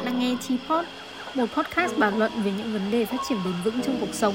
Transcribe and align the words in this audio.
bạn 0.00 0.06
đang 0.06 0.20
nghe 0.20 0.34
T-Pod, 0.48 0.84
một 1.34 1.46
podcast 1.54 1.98
bàn 1.98 2.18
luận 2.18 2.32
về 2.44 2.52
những 2.58 2.72
vấn 2.72 2.90
đề 2.90 3.04
phát 3.04 3.16
triển 3.28 3.38
bền 3.44 3.54
vững 3.64 3.82
trong 3.82 3.96
cuộc 4.00 4.14
sống. 4.14 4.34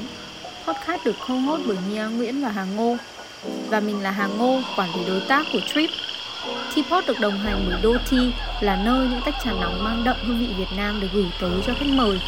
Podcast 0.67 1.05
được 1.05 1.15
co-host 1.27 1.61
bởi 1.67 1.77
Mia 1.89 2.03
Nguyễn 2.03 2.41
và 2.41 2.49
Hà 2.49 2.63
Ngô. 2.63 2.97
Và 3.69 3.79
mình 3.79 4.03
là 4.03 4.11
Hà 4.11 4.27
Ngô, 4.27 4.61
quản 4.77 4.89
lý 4.95 5.05
đối 5.07 5.21
tác 5.27 5.45
của 5.53 5.59
Trip. 5.73 5.89
T-Pod 6.75 7.01
được 7.07 7.19
đồng 7.19 7.39
hành 7.39 7.65
bởi 7.69 7.81
Đô 7.81 7.97
là 8.61 8.75
nơi 8.75 9.07
những 9.07 9.21
tách 9.25 9.33
trà 9.43 9.51
nóng 9.51 9.83
mang 9.83 10.03
đậm 10.03 10.15
hương 10.27 10.39
vị 10.39 10.53
Việt 10.57 10.77
Nam 10.77 11.01
được 11.01 11.07
gửi 11.13 11.25
tới 11.41 11.61
cho 11.67 11.73
khách 11.79 11.89
mời. 11.93 12.21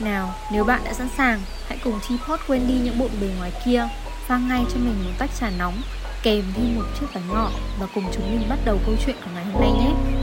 Nào, 0.00 0.34
nếu 0.52 0.64
bạn 0.64 0.80
đã 0.84 0.92
sẵn 0.92 1.08
sàng, 1.16 1.40
hãy 1.68 1.78
cùng 1.84 1.98
T-Pod 2.08 2.38
quên 2.46 2.66
đi 2.68 2.74
những 2.84 2.98
bộn 2.98 3.10
bề 3.20 3.28
ngoài 3.38 3.52
kia, 3.66 3.88
pha 4.26 4.38
ngay 4.38 4.64
cho 4.72 4.76
mình 4.76 5.04
một 5.04 5.12
tách 5.18 5.30
trà 5.40 5.50
nóng, 5.58 5.74
kèm 6.22 6.44
thêm 6.54 6.76
một 6.76 6.84
chiếc 7.00 7.06
bánh 7.14 7.28
ngọt 7.28 7.50
và 7.80 7.86
cùng 7.94 8.04
chúng 8.14 8.30
mình 8.30 8.48
bắt 8.48 8.58
đầu 8.64 8.78
câu 8.86 8.94
chuyện 9.06 9.16
của 9.24 9.30
ngày 9.34 9.44
hôm 9.44 9.62
nay 9.62 9.70
nhé. 9.70 10.15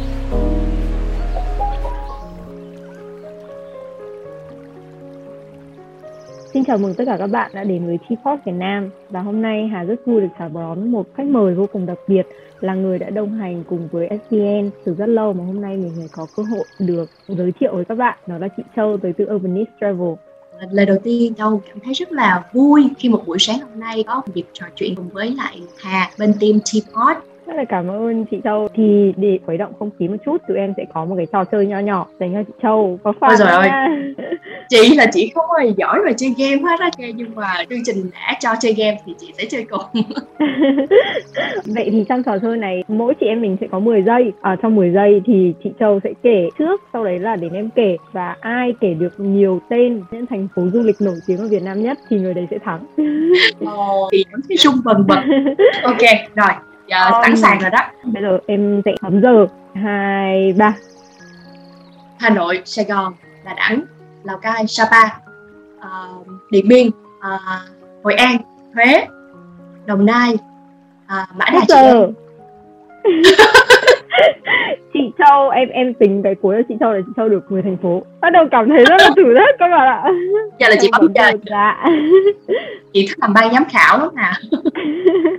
Xin 6.64 6.68
chào 6.68 6.78
mừng 6.78 6.94
tất 6.94 7.04
cả 7.08 7.18
các 7.20 7.28
bạn 7.28 7.52
đã 7.54 7.64
đến 7.64 7.86
với 7.86 8.00
T-Pop 8.10 8.38
Việt 8.46 8.52
Nam. 8.52 8.90
Và 9.10 9.22
hôm 9.22 9.42
nay 9.42 9.68
Hà 9.68 9.84
rất 9.84 9.96
vui 10.06 10.22
được 10.22 10.28
chào 10.40 10.50
đón 10.50 10.92
một 10.92 11.06
khách 11.16 11.26
mời 11.26 11.56
vô 11.56 11.68
cùng 11.74 11.86
đặc 11.86 11.98
biệt 12.08 12.28
là 12.60 12.76
người 12.76 13.00
đã 13.00 13.10
đồng 13.10 13.32
hành 13.32 13.64
cùng 13.70 13.88
với 13.92 14.10
SVN 14.10 14.70
từ 14.86 14.96
rất 14.98 15.06
lâu 15.06 15.34
mà 15.34 15.44
hôm 15.46 15.62
nay 15.62 15.78
mình 15.78 15.92
mới 15.98 16.08
có 16.12 16.28
cơ 16.36 16.44
hội 16.44 16.66
được 16.80 17.10
giới 17.28 17.52
thiệu 17.60 17.76
với 17.76 17.86
các 17.86 17.96
bạn. 17.96 18.18
Đó 18.28 18.38
là 18.38 18.48
chị 18.58 18.64
Châu 18.76 18.98
tới 18.98 19.14
từ 19.14 19.26
Urbanist 19.36 19.70
Travel. 19.82 20.14
Lời 20.72 20.86
đầu 20.86 20.98
tiên, 21.04 21.36
châu 21.36 21.62
cảm 21.68 21.80
thấy 21.84 21.94
rất 21.94 22.12
là 22.12 22.44
vui 22.54 22.90
khi 22.98 23.10
một 23.10 23.22
buổi 23.26 23.38
sáng 23.40 23.60
hôm 23.60 23.80
nay 23.80 24.04
có 24.08 24.22
dịp 24.34 24.46
trò 24.54 24.66
chuyện 24.76 24.96
cùng 24.96 25.10
với 25.10 25.36
lại 25.38 25.62
Hà 25.78 26.10
bên 26.20 26.34
team 26.40 26.60
Teapot 26.74 27.24
rất 27.48 27.54
là 27.56 27.64
cảm 27.66 27.88
ơn 27.88 28.26
chị 28.26 28.38
Châu. 28.44 28.68
Thì 28.76 29.14
để 29.18 29.40
khuấy 29.46 29.58
động 29.58 29.72
không 29.80 29.90
khí 30.00 30.08
một 30.08 30.18
chút 30.26 30.38
tụi 30.48 30.58
em 30.58 30.74
sẽ 30.78 30.86
có 30.94 31.06
một 31.06 31.16
cái 31.18 31.26
trò 31.32 31.44
chơi 31.44 31.68
nho 31.68 31.80
nhỏ 31.80 32.08
dành 32.20 32.34
cho 32.34 32.44
chị 32.44 32.54
Châu. 32.64 33.00
Có 33.04 33.14
phải 33.20 33.36
rồi 33.36 33.48
ơi. 33.48 33.70
chị 34.70 34.96
là 34.96 35.06
chị 35.14 35.32
không 35.36 35.46
hề 35.62 35.70
giỏi 35.78 36.00
về 36.06 36.14
chơi 36.18 36.34
game 36.38 36.62
hết 36.70 36.80
á 36.80 36.90
nhưng 37.16 37.36
mà 37.36 37.54
chương 37.70 37.84
trình 37.86 38.10
đã 38.14 38.38
cho 38.40 38.50
chơi 38.62 38.74
game 38.74 38.98
thì 39.06 39.14
chị 39.18 39.34
sẽ 39.38 39.46
chơi 39.50 39.66
cùng. 39.70 39.82
Vậy 41.66 41.90
thì 41.92 42.06
trong 42.10 42.24
trò 42.24 42.38
chơi 42.38 42.58
này 42.58 42.84
mỗi 42.88 43.14
chị 43.20 43.26
em 43.26 43.42
mình 43.42 43.58
sẽ 43.62 43.68
có 43.72 43.80
10 43.80 44.04
giây. 44.04 44.32
Ở 44.42 44.56
trong 44.56 44.76
10 44.76 44.92
giây 44.92 45.22
thì 45.26 45.54
chị 45.64 45.72
Châu 45.80 46.00
sẽ 46.04 46.10
kể 46.24 46.50
trước 46.60 46.82
sau 46.94 47.04
đấy 47.04 47.20
là 47.20 47.36
đến 47.36 47.54
em 47.54 47.70
kể 47.76 47.98
và 48.12 48.36
ai 48.42 48.74
kể 48.82 48.94
được 48.94 49.14
nhiều 49.18 49.62
tên 49.70 50.04
những 50.12 50.26
thành 50.26 50.48
phố 50.56 50.62
du 50.74 50.82
lịch 50.82 51.02
nổi 51.02 51.16
tiếng 51.28 51.38
ở 51.38 51.48
Việt 51.48 51.64
Nam 51.64 51.84
nhất 51.84 52.00
thì 52.10 52.20
người 52.20 52.34
đấy 52.34 52.48
sẽ 52.52 52.58
thắng. 52.58 52.86
Ồ, 53.66 54.10
thì 54.12 54.24
cảm 54.32 54.42
thấy 54.48 54.58
sung 54.58 54.76
vần 54.84 55.08
bật 55.08 55.24
ok 55.84 56.02
rồi 56.36 56.73
giờ 56.88 57.06
um, 57.06 57.22
sẵn 57.22 57.38
sàng 57.38 57.60
rồi 57.60 57.72
đó. 57.72 57.80
bây 58.04 58.24
giờ 58.24 58.40
em 58.48 58.82
sẽ 58.86 58.92
bấm 59.02 59.22
giờ. 59.22 59.48
Hai 59.76 60.54
ba. 60.58 60.74
Hà 62.20 62.30
Nội 62.30 62.62
Sài 62.66 62.86
Gòn 62.86 63.14
Đà 63.46 63.54
Nẵng 63.54 63.82
Lào 64.24 64.38
Cai 64.38 64.68
Sapa 64.68 65.04
uh, 65.78 66.28
Điện 66.52 66.68
Biên 66.68 66.88
uh, 66.88 67.42
Hội 68.04 68.14
An 68.14 68.38
Huế 68.76 69.08
Đồng 69.86 70.06
Nai 70.06 70.34
uh, 70.34 71.36
Mã 71.36 71.46
Đà 71.54 71.60
Chị 71.68 71.74
chị 74.94 75.12
Châu 75.18 75.50
em 75.50 75.70
em 75.70 75.94
tính 75.94 76.22
cái 76.24 76.36
cuối 76.36 76.56
là 76.56 76.62
chị 76.70 76.76
Châu 76.80 76.94
là 76.94 77.02
chị 77.06 77.12
Châu 77.16 77.30
được 77.30 77.52
10 77.52 77.62
thành 77.62 77.78
phố. 77.78 78.04
Bắt 78.22 78.30
đầu 78.34 78.46
cảm 78.52 78.70
thấy 78.70 78.86
rất 78.86 78.96
là 79.00 79.10
thử 79.16 79.36
thách 79.36 79.56
các 79.60 79.68
bạn 79.68 79.88
ạ. 79.88 80.04
Giờ 80.60 80.70
là 80.70 80.76
chị 80.80 80.90
bấm 80.92 81.14
giờ 81.16 81.32
dạ 81.46 81.86
chị 82.94 83.06
thích 83.08 83.18
làm 83.22 83.34
bay 83.34 83.50
giám 83.54 83.64
khảo 83.66 84.00
lắm 84.00 84.10
nè 84.16 84.60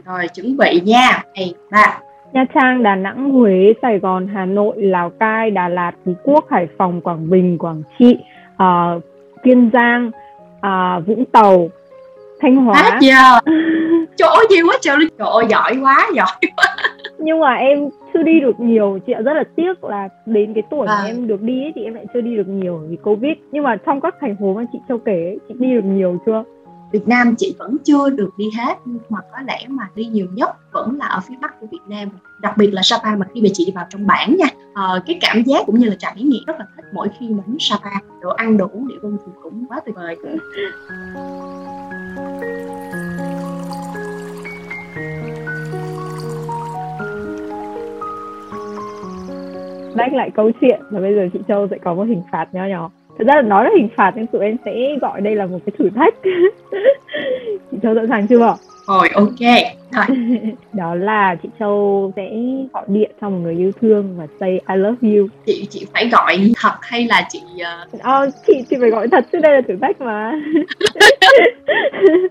rồi 0.06 0.26
chuẩn 0.34 0.56
bị 0.56 0.80
nha. 0.84 1.22
Này 1.36 1.54
ba. 1.70 1.98
Nha 2.32 2.44
Trang, 2.54 2.82
Đà 2.82 2.94
Nẵng, 2.94 3.30
Huế, 3.30 3.72
Sài 3.82 3.98
Gòn, 3.98 4.28
Hà 4.34 4.44
Nội, 4.44 4.74
Lào 4.76 5.10
Cai, 5.10 5.50
Đà 5.50 5.68
Lạt, 5.68 5.92
Phú 6.04 6.14
Quốc, 6.24 6.44
Hải 6.50 6.68
Phòng, 6.78 7.00
Quảng 7.00 7.30
Bình, 7.30 7.58
Quảng 7.58 7.82
Trị, 7.98 8.16
uh, 8.62 9.02
Kiên 9.42 9.70
Giang, 9.72 10.10
uh, 10.56 11.06
Vũng 11.06 11.24
Tàu, 11.24 11.68
Thanh 12.40 12.56
Hóa. 12.56 12.82
Hết 12.82 12.98
giờ. 13.00 13.38
Chỗ 14.16 14.36
gì 14.50 14.62
quá 14.62 14.78
trời 14.80 14.96
Trời 15.18 15.28
ơi 15.28 15.44
giỏi 15.48 15.76
quá, 15.82 16.08
giỏi 16.14 16.36
quá. 16.56 16.76
Nhưng 17.18 17.40
mà 17.40 17.54
em 17.54 17.88
chưa 18.14 18.22
đi 18.22 18.40
được 18.40 18.60
nhiều. 18.60 18.98
Chị 19.06 19.12
ạ 19.12 19.20
rất 19.20 19.32
là 19.34 19.44
tiếc 19.56 19.84
là 19.84 20.08
đến 20.26 20.54
cái 20.54 20.62
tuổi 20.70 20.86
à. 20.86 20.94
mà 20.94 21.04
em 21.04 21.26
được 21.26 21.42
đi 21.42 21.62
ấy, 21.64 21.72
thì 21.74 21.84
em 21.84 21.94
lại 21.94 22.06
chưa 22.14 22.20
đi 22.20 22.36
được 22.36 22.48
nhiều 22.48 22.80
vì 22.88 22.96
covid. 22.96 23.32
Nhưng 23.52 23.64
mà 23.64 23.76
trong 23.86 24.00
các 24.00 24.14
thành 24.20 24.36
phố 24.40 24.54
mà 24.54 24.64
chị 24.72 24.78
châu 24.88 24.98
kể 24.98 25.24
ấy, 25.24 25.38
chị 25.48 25.54
đi 25.58 25.74
được 25.74 25.84
nhiều 25.84 26.18
chưa? 26.26 26.44
Việt 26.92 27.08
Nam 27.08 27.34
chị 27.38 27.54
vẫn 27.58 27.76
chưa 27.84 28.10
được 28.10 28.30
đi 28.38 28.44
hết 28.58 28.78
nhưng 28.84 28.98
mà 29.08 29.18
có 29.32 29.38
lẽ 29.46 29.66
mà 29.68 29.88
đi 29.94 30.04
nhiều 30.04 30.26
nhất 30.32 30.50
vẫn 30.72 30.98
là 30.98 31.06
ở 31.06 31.20
phía 31.28 31.34
bắc 31.40 31.60
của 31.60 31.66
Việt 31.72 31.78
Nam. 31.86 32.08
Đặc 32.40 32.56
biệt 32.56 32.70
là 32.70 32.82
Sapa 32.82 33.16
mà 33.16 33.26
khi 33.34 33.42
mà 33.42 33.48
chị 33.52 33.64
đi 33.66 33.72
vào 33.74 33.86
trong 33.90 34.06
bản 34.06 34.36
nha 34.38 34.46
à, 34.74 34.82
cái 35.06 35.18
cảm 35.20 35.42
giác 35.42 35.62
cũng 35.66 35.78
như 35.78 35.88
là 35.88 35.94
trải 35.98 36.14
nghiệm 36.16 36.42
rất 36.46 36.54
là 36.58 36.66
thích 36.76 36.84
mỗi 36.92 37.08
khi 37.20 37.28
đến 37.28 37.56
Sapa. 37.58 37.90
Đồ 38.22 38.30
ăn 38.30 38.56
đồ 38.56 38.68
uống 38.72 38.88
địa 38.88 38.94
phương 39.02 39.16
thì 39.26 39.32
cũng 39.42 39.64
quá 39.68 39.80
tuyệt 39.84 39.96
vời 39.96 40.16
back 49.96 50.12
lại 50.12 50.30
câu 50.34 50.50
chuyện 50.60 50.80
và 50.90 51.00
bây 51.00 51.14
giờ 51.14 51.28
chị 51.32 51.38
Châu 51.48 51.68
sẽ 51.70 51.78
có 51.78 51.94
một 51.94 52.04
hình 52.04 52.22
phạt 52.32 52.46
nho 52.52 52.66
nhỏ. 52.66 52.90
Thật 53.18 53.24
ra 53.28 53.34
là 53.34 53.42
nói 53.42 53.64
là 53.64 53.70
hình 53.76 53.88
phạt 53.96 54.12
nhưng 54.16 54.26
tụi 54.26 54.44
em 54.44 54.56
sẽ 54.64 54.96
gọi 55.00 55.20
đây 55.20 55.36
là 55.36 55.46
một 55.46 55.58
cái 55.66 55.72
thử 55.78 55.90
thách. 55.90 56.14
Chị 57.70 57.76
Châu 57.82 57.94
sẵn 57.94 58.08
sàng 58.08 58.26
chưa? 58.26 58.56
Rồi 58.86 59.08
ok. 59.14 59.40
Rồi. 59.90 60.16
đó 60.72 60.94
là 60.94 61.36
chị 61.42 61.48
Châu 61.58 62.12
sẽ 62.16 62.30
gọi 62.72 62.84
điện 62.88 63.10
cho 63.20 63.30
một 63.30 63.38
người 63.42 63.56
yêu 63.56 63.72
thương 63.80 64.16
và 64.18 64.26
say 64.40 64.50
I 64.50 64.76
love 64.76 65.08
you. 65.08 65.26
Chị 65.46 65.66
chị 65.70 65.86
phải 65.92 66.08
gọi 66.08 66.52
thật 66.56 66.74
hay 66.80 67.06
là 67.06 67.26
chị 67.28 67.40
uh... 67.54 68.02
ờ, 68.02 68.30
chị 68.46 68.64
chị 68.70 68.76
phải 68.80 68.90
gọi 68.90 69.08
thật 69.08 69.26
chứ 69.32 69.38
đây 69.38 69.52
là 69.52 69.60
thử 69.68 69.76
thách 69.80 70.00
mà. 70.00 70.32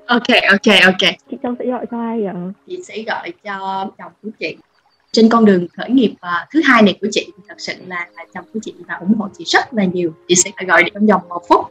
Ok 0.08 0.28
ok 0.52 0.76
ok. 0.86 1.10
Chị 1.32 1.38
Châu 1.44 1.56
sẽ 1.60 1.66
gọi 1.66 1.86
cho 1.92 2.00
ai 2.00 2.26
ạ 2.26 2.34
chị 2.68 2.80
sẽ 2.84 2.96
gọi 3.08 3.34
cho 3.44 3.90
chồng 3.98 4.12
của 4.24 4.30
chị 4.40 4.58
trên 5.14 5.30
con 5.30 5.46
đường 5.46 5.68
khởi 5.78 5.90
nghiệp 5.90 6.12
uh, 6.12 6.50
thứ 6.52 6.62
hai 6.66 6.82
này 6.82 6.98
của 7.02 7.08
chị 7.12 7.32
thật 7.48 7.56
sự 7.58 7.74
là, 7.88 8.08
là 8.16 8.26
chồng 8.34 8.46
của 8.54 8.60
chị 8.64 8.74
và 8.88 8.96
ủng 8.96 9.16
hộ 9.18 9.28
chị 9.38 9.44
rất 9.48 9.74
là 9.74 9.84
nhiều. 9.84 10.14
Chị 10.28 10.36
sẽ 10.36 10.52
phải 10.56 10.66
gọi 10.66 10.84
điện 10.84 10.94
trong 10.94 11.06
vòng 11.06 11.22
một 11.30 11.42
phút. 11.50 11.66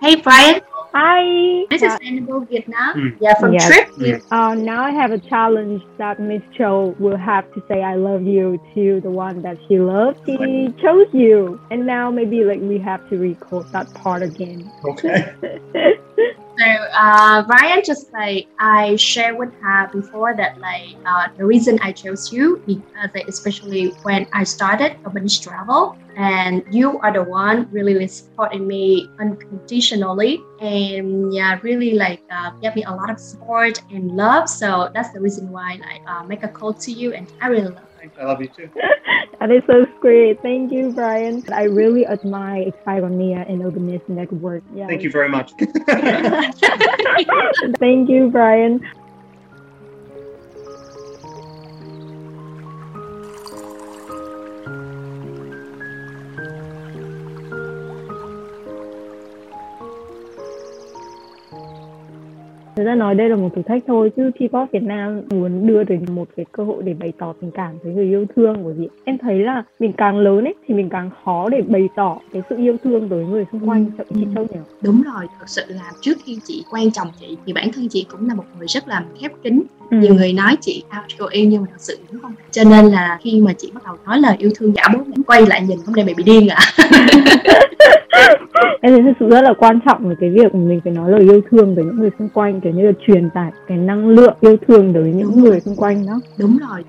Hey 0.00 0.16
Brian, 0.24 0.58
Hi. 1.00 1.64
This 1.70 1.82
is 1.82 1.92
Sustainable 1.92 2.40
Vietnam. 2.40 2.96
Mm. 2.96 3.16
Yeah, 3.20 3.34
from 3.38 3.52
yes. 3.52 3.66
Trip. 3.68 3.88
Yeah. 3.98 4.18
Uh, 4.36 4.54
now 4.54 4.82
I 4.82 4.90
have 4.90 5.12
a 5.12 5.18
challenge 5.18 5.80
that 5.96 6.18
Miss 6.18 6.42
Cho 6.56 6.96
will 6.98 7.16
have 7.16 7.44
to 7.54 7.62
say 7.68 7.84
I 7.84 7.94
love 7.94 8.22
you 8.22 8.60
to 8.74 9.00
the 9.00 9.10
one 9.10 9.40
that 9.42 9.58
she 9.68 9.78
loves. 9.78 10.18
She 10.26 10.74
chose 10.82 11.06
you. 11.12 11.60
And 11.70 11.86
now 11.86 12.10
maybe 12.10 12.42
like 12.42 12.60
we 12.60 12.78
have 12.78 13.08
to 13.10 13.16
record 13.16 13.70
that 13.70 13.94
part 13.94 14.22
again. 14.22 14.68
Okay. 14.84 15.34
So 16.58 16.64
uh, 16.64 17.44
Ryan 17.46 17.82
just 17.84 18.12
like 18.12 18.48
I 18.58 18.96
shared 18.96 19.38
with 19.38 19.54
her 19.62 19.88
before 19.92 20.34
that 20.34 20.58
like 20.58 20.96
uh, 21.06 21.28
the 21.36 21.44
reason 21.44 21.78
I 21.80 21.92
chose 21.92 22.32
you 22.32 22.60
because 22.66 23.10
especially 23.28 23.90
when 24.02 24.26
I 24.32 24.42
started 24.42 24.96
urbanist 25.04 25.44
travel 25.44 25.96
and 26.18 26.64
you 26.70 26.98
are 26.98 27.12
the 27.12 27.22
one 27.22 27.68
really 27.70 28.06
supporting 28.08 28.66
me 28.66 29.08
unconditionally 29.20 30.42
and 30.60 31.32
yeah 31.32 31.58
really 31.62 31.94
like 31.94 32.20
uh, 32.30 32.50
gave 32.60 32.74
me 32.74 32.82
a 32.84 32.90
lot 32.90 33.08
of 33.08 33.18
support 33.18 33.80
and 33.90 34.16
love 34.16 34.48
so 34.48 34.90
that's 34.92 35.12
the 35.12 35.20
reason 35.20 35.50
why 35.50 35.80
I 35.82 36.00
uh, 36.10 36.24
make 36.24 36.42
a 36.42 36.48
call 36.48 36.74
to 36.74 36.90
you 36.90 37.14
and 37.14 37.30
I 37.40 37.46
really 37.46 37.68
love 37.68 37.84
Thanks. 37.98 38.16
I 38.16 38.24
love 38.26 38.40
you 38.40 38.46
too. 38.46 38.70
that 39.40 39.50
is 39.50 39.64
so 39.66 39.84
great. 40.00 40.40
Thank 40.40 40.70
you, 40.70 40.92
Brian. 40.92 41.42
I 41.52 41.64
really 41.64 42.06
admire 42.06 42.64
Expironia 42.64 43.44
and 43.50 43.60
Openness 43.60 44.02
Network. 44.06 44.62
Yeah. 44.72 44.86
Thank 44.86 45.02
you 45.02 45.10
very 45.10 45.28
much. 45.28 45.50
Thank 47.78 48.08
you, 48.08 48.30
Brian. 48.30 48.86
Thực 62.78 62.84
ra 62.84 62.94
nói 62.94 63.14
đây 63.14 63.28
là 63.28 63.36
một 63.36 63.48
thử 63.56 63.62
thách 63.62 63.82
thôi 63.86 64.10
chứ 64.16 64.30
khi 64.38 64.48
có 64.52 64.66
Việt 64.72 64.82
Nam 64.82 65.22
muốn 65.30 65.66
đưa 65.66 65.84
đến 65.84 66.04
một 66.14 66.28
cái 66.36 66.46
cơ 66.52 66.64
hội 66.64 66.82
để 66.82 66.94
bày 66.94 67.12
tỏ 67.18 67.34
tình 67.40 67.50
cảm 67.50 67.78
với 67.82 67.92
người 67.94 68.04
yêu 68.04 68.26
thương 68.36 68.62
của 68.62 68.72
gì 68.72 68.88
em 69.04 69.18
thấy 69.18 69.38
là 69.38 69.62
mình 69.78 69.92
càng 69.92 70.18
lớn 70.18 70.44
ấy 70.44 70.54
thì 70.68 70.74
mình 70.74 70.88
càng 70.88 71.10
khó 71.24 71.48
để 71.48 71.62
bày 71.62 71.88
tỏ 71.96 72.18
cái 72.32 72.42
sự 72.50 72.56
yêu 72.56 72.76
thương 72.84 73.08
tới 73.08 73.24
người 73.24 73.44
xung 73.52 73.68
quanh 73.68 73.90
ừ. 73.98 74.04
chị 74.14 74.26
Châu 74.34 74.44
nhỉ? 74.44 74.58
Đúng 74.82 75.02
rồi, 75.02 75.26
thật 75.38 75.44
sự 75.48 75.62
là 75.68 75.90
trước 76.00 76.18
khi 76.24 76.38
chị 76.44 76.64
quen 76.70 76.90
chồng 76.90 77.08
chị 77.20 77.36
thì 77.46 77.52
bản 77.52 77.72
thân 77.72 77.88
chị 77.88 78.06
cũng 78.10 78.28
là 78.28 78.34
một 78.34 78.44
người 78.58 78.66
rất 78.68 78.88
là 78.88 79.04
khép 79.20 79.32
kín 79.42 79.62
ừ. 79.90 79.96
nhiều 79.96 80.14
người 80.14 80.32
nói 80.32 80.56
chị 80.60 80.82
outgoing 80.98 81.48
nhưng 81.48 81.60
mà 81.62 81.66
thật 81.70 81.80
sự 81.80 81.98
cũng 82.10 82.20
không 82.20 82.32
cho 82.50 82.64
nên 82.64 82.86
là 82.86 83.18
khi 83.22 83.40
mà 83.40 83.52
chị 83.58 83.70
bắt 83.74 83.82
đầu 83.86 83.96
nói 84.06 84.18
lời 84.20 84.36
yêu 84.38 84.50
thương 84.54 84.72
giả 84.74 84.82
bố 84.94 85.00
quay 85.26 85.46
lại 85.46 85.62
nhìn 85.62 85.78
hôm 85.86 85.94
nay 85.96 86.04
mày 86.04 86.14
bị 86.14 86.24
điên 86.24 86.48
à 86.48 86.58
em 88.80 88.92
thấy 88.92 89.02
thực 89.02 89.12
sự 89.20 89.28
rất 89.30 89.42
là 89.42 89.52
quan 89.58 89.78
trọng 89.86 90.08
về 90.08 90.14
cái 90.20 90.30
việc 90.30 90.54
mình 90.54 90.80
phải 90.84 90.92
nói 90.92 91.10
lời 91.10 91.20
yêu 91.20 91.40
thương 91.50 91.74
với 91.74 91.84
những 91.84 91.96
người 91.96 92.10
xung 92.18 92.28
quanh 92.28 92.60
kiểu 92.60 92.72
như 92.72 92.86
là 92.86 92.92
truyền 93.06 93.30
tải 93.30 93.50
cái 93.66 93.78
năng 93.78 94.08
lượng 94.08 94.34
yêu 94.40 94.56
thương 94.68 94.92
đối 94.92 95.02
với 95.02 95.12
những 95.12 95.28
Đúng 95.30 95.40
người 95.40 95.50
rồi. 95.50 95.60
xung 95.60 95.76
quanh 95.76 96.06
đó 96.06 96.20
Đúng 96.38 96.58
rồi 96.70 96.84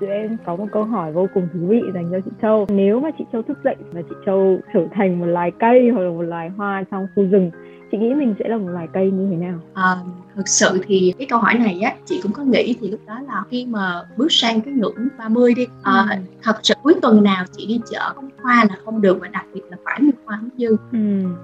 tụi 0.00 0.08
em 0.08 0.36
có 0.46 0.56
một 0.56 0.66
câu 0.72 0.84
hỏi 0.84 1.12
vô 1.12 1.26
cùng 1.34 1.48
thú 1.54 1.60
vị 1.68 1.80
dành 1.94 2.08
cho 2.12 2.20
chị 2.24 2.30
Châu 2.42 2.66
nếu 2.68 3.00
mà 3.00 3.10
chị 3.18 3.24
Châu 3.32 3.42
thức 3.42 3.58
dậy 3.64 3.76
và 3.92 4.02
chị 4.02 4.16
Châu 4.26 4.58
trở 4.74 4.86
thành 4.94 5.20
một 5.20 5.26
loài 5.26 5.50
cây 5.58 5.90
hoặc 5.94 6.00
là 6.02 6.10
một 6.10 6.22
loài 6.22 6.48
hoa 6.48 6.84
trong 6.90 7.06
khu 7.16 7.24
rừng 7.30 7.50
chị 7.90 7.98
nghĩ 7.98 8.14
mình 8.14 8.34
sẽ 8.38 8.48
là 8.48 8.56
một 8.56 8.68
loài 8.68 8.88
cây 8.92 9.10
như 9.10 9.28
thế 9.30 9.36
nào 9.36 9.58
à, 9.74 9.96
thực 10.36 10.48
sự 10.48 10.80
thì 10.86 11.14
cái 11.18 11.26
câu 11.30 11.38
hỏi 11.38 11.54
này 11.54 11.80
á 11.80 11.94
chị 12.04 12.20
cũng 12.22 12.32
có 12.32 12.42
nghĩ 12.42 12.76
thì 12.80 12.90
lúc 12.90 13.00
đó 13.06 13.20
là 13.28 13.44
khi 13.50 13.66
mà 13.66 14.02
bước 14.16 14.32
sang 14.32 14.60
cái 14.60 14.74
ngưỡng 14.74 15.08
30 15.18 15.54
đi 15.54 15.66
à, 15.82 16.06
ừ. 16.10 16.16
thật 16.42 16.56
sự 16.62 16.74
cuối 16.82 16.94
tuần 17.02 17.22
nào 17.22 17.44
chị 17.52 17.66
đi 17.66 17.80
chợ 17.90 18.12
không 18.14 18.30
hoa 18.42 18.64
là 18.68 18.76
không 18.84 19.00
được 19.00 19.18
và 19.20 19.28
đặc 19.28 19.46
biệt 19.54 19.62
là 19.70 19.76
phải 19.84 20.00
mua 20.00 20.12
hoa 20.26 20.36
hướng 20.36 20.50
dương 20.56 20.76
ừ. 20.92 20.98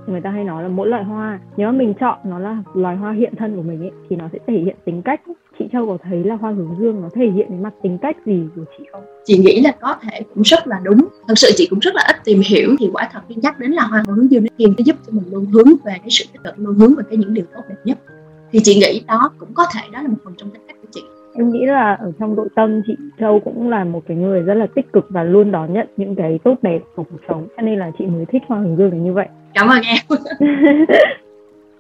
người 0.07 0.21
ta 0.21 0.31
hay 0.31 0.45
nói 0.45 0.63
là 0.63 0.69
mỗi 0.69 0.89
loại 0.89 1.05
hoa 1.05 1.41
nếu 1.57 1.73
mà 1.73 1.79
mình 1.79 1.95
chọn 1.95 2.19
nó 2.25 2.39
là 2.39 2.63
loài 2.75 2.97
hoa 2.97 3.13
hiện 3.13 3.35
thân 3.37 3.57
của 3.57 3.63
mình 3.63 3.81
ấy 3.81 3.91
thì 4.09 4.17
nó 4.17 4.29
sẽ 4.33 4.39
thể 4.47 4.55
hiện 4.55 4.77
tính 4.85 5.03
cách 5.03 5.21
chị 5.59 5.65
Châu 5.73 5.87
có 5.87 5.99
thấy 6.03 6.25
là 6.25 6.35
hoa 6.35 6.53
hướng 6.53 6.77
dương 6.79 7.03
nó 7.03 7.09
thể 7.15 7.27
hiện 7.35 7.47
cái 7.49 7.59
mặt 7.59 7.75
tính 7.83 7.99
cách 8.03 8.17
gì 8.27 8.43
của 8.57 8.65
chị 8.79 8.85
không? 8.93 9.03
Chị 9.25 9.39
nghĩ 9.39 9.61
là 9.61 9.73
có 9.81 9.97
thể 10.03 10.21
cũng 10.35 10.43
rất 10.43 10.67
là 10.67 10.81
đúng. 10.83 11.09
Thật 11.29 11.35
sự 11.37 11.49
chị 11.57 11.67
cũng 11.71 11.79
rất 11.79 11.95
là 11.95 12.03
ít 12.07 12.17
tìm 12.25 12.41
hiểu 12.47 12.77
thì 12.81 12.91
quả 12.93 13.09
thật 13.13 13.21
khi 13.29 13.35
nhắc 13.43 13.59
đến 13.59 13.71
là 13.71 13.83
hoa 13.83 14.05
hướng 14.07 14.31
dương 14.31 14.45
nó 14.59 14.85
giúp 14.85 14.97
cho 15.07 15.13
mình 15.13 15.25
luôn 15.31 15.45
hướng 15.45 15.69
về 15.85 15.93
cái 15.99 16.11
sự 16.11 16.25
tích 16.33 16.41
cực, 16.45 16.55
luôn 16.59 16.75
hướng 16.75 16.95
về 16.95 17.05
cái 17.11 17.17
những 17.17 17.35
điều 17.35 17.45
tốt 17.55 17.63
đẹp 17.69 17.77
nhất. 17.85 17.99
Thì 18.53 18.61
chị 18.63 18.75
nghĩ 18.75 19.03
đó 19.09 19.31
cũng 19.39 19.55
có 19.55 19.67
thể 19.75 19.81
đó 19.93 20.03
là 20.03 20.09
một 20.09 20.17
phần 20.25 20.35
trong 20.37 20.51
tính 20.51 20.63
cách 20.69 20.77
của 20.83 20.89
chị. 20.91 21.01
Em 21.35 21.51
nghĩ 21.51 21.67
là 21.67 21.95
ở 21.95 22.13
trong 22.19 22.37
nội 22.37 22.49
tâm 22.55 22.83
chị 22.87 22.97
Châu 23.21 23.41
cũng 23.45 23.71
là 23.71 23.85
một 23.85 24.03
cái 24.09 24.17
người 24.17 24.41
rất 24.41 24.55
là 24.55 24.67
tích 24.75 24.93
cực 24.93 25.07
và 25.09 25.23
luôn 25.23 25.53
đón 25.53 25.73
nhận 25.73 25.87
những 25.97 26.15
cái 26.15 26.39
tốt 26.45 26.55
đẹp 26.63 26.79
của 26.97 27.05
cuộc 27.05 27.21
sống. 27.29 27.49
Cho 27.57 27.63
nên 27.63 27.79
là 27.79 27.91
chị 27.99 28.07
mới 28.07 28.25
thích 28.33 28.43
hoa 28.49 28.59
hướng 28.59 28.77
dương 28.77 28.91
là 28.91 28.99
như 28.99 29.13
vậy. 29.13 29.27
Cảm 29.55 29.69
ơn 29.69 29.83
em. 29.83 30.19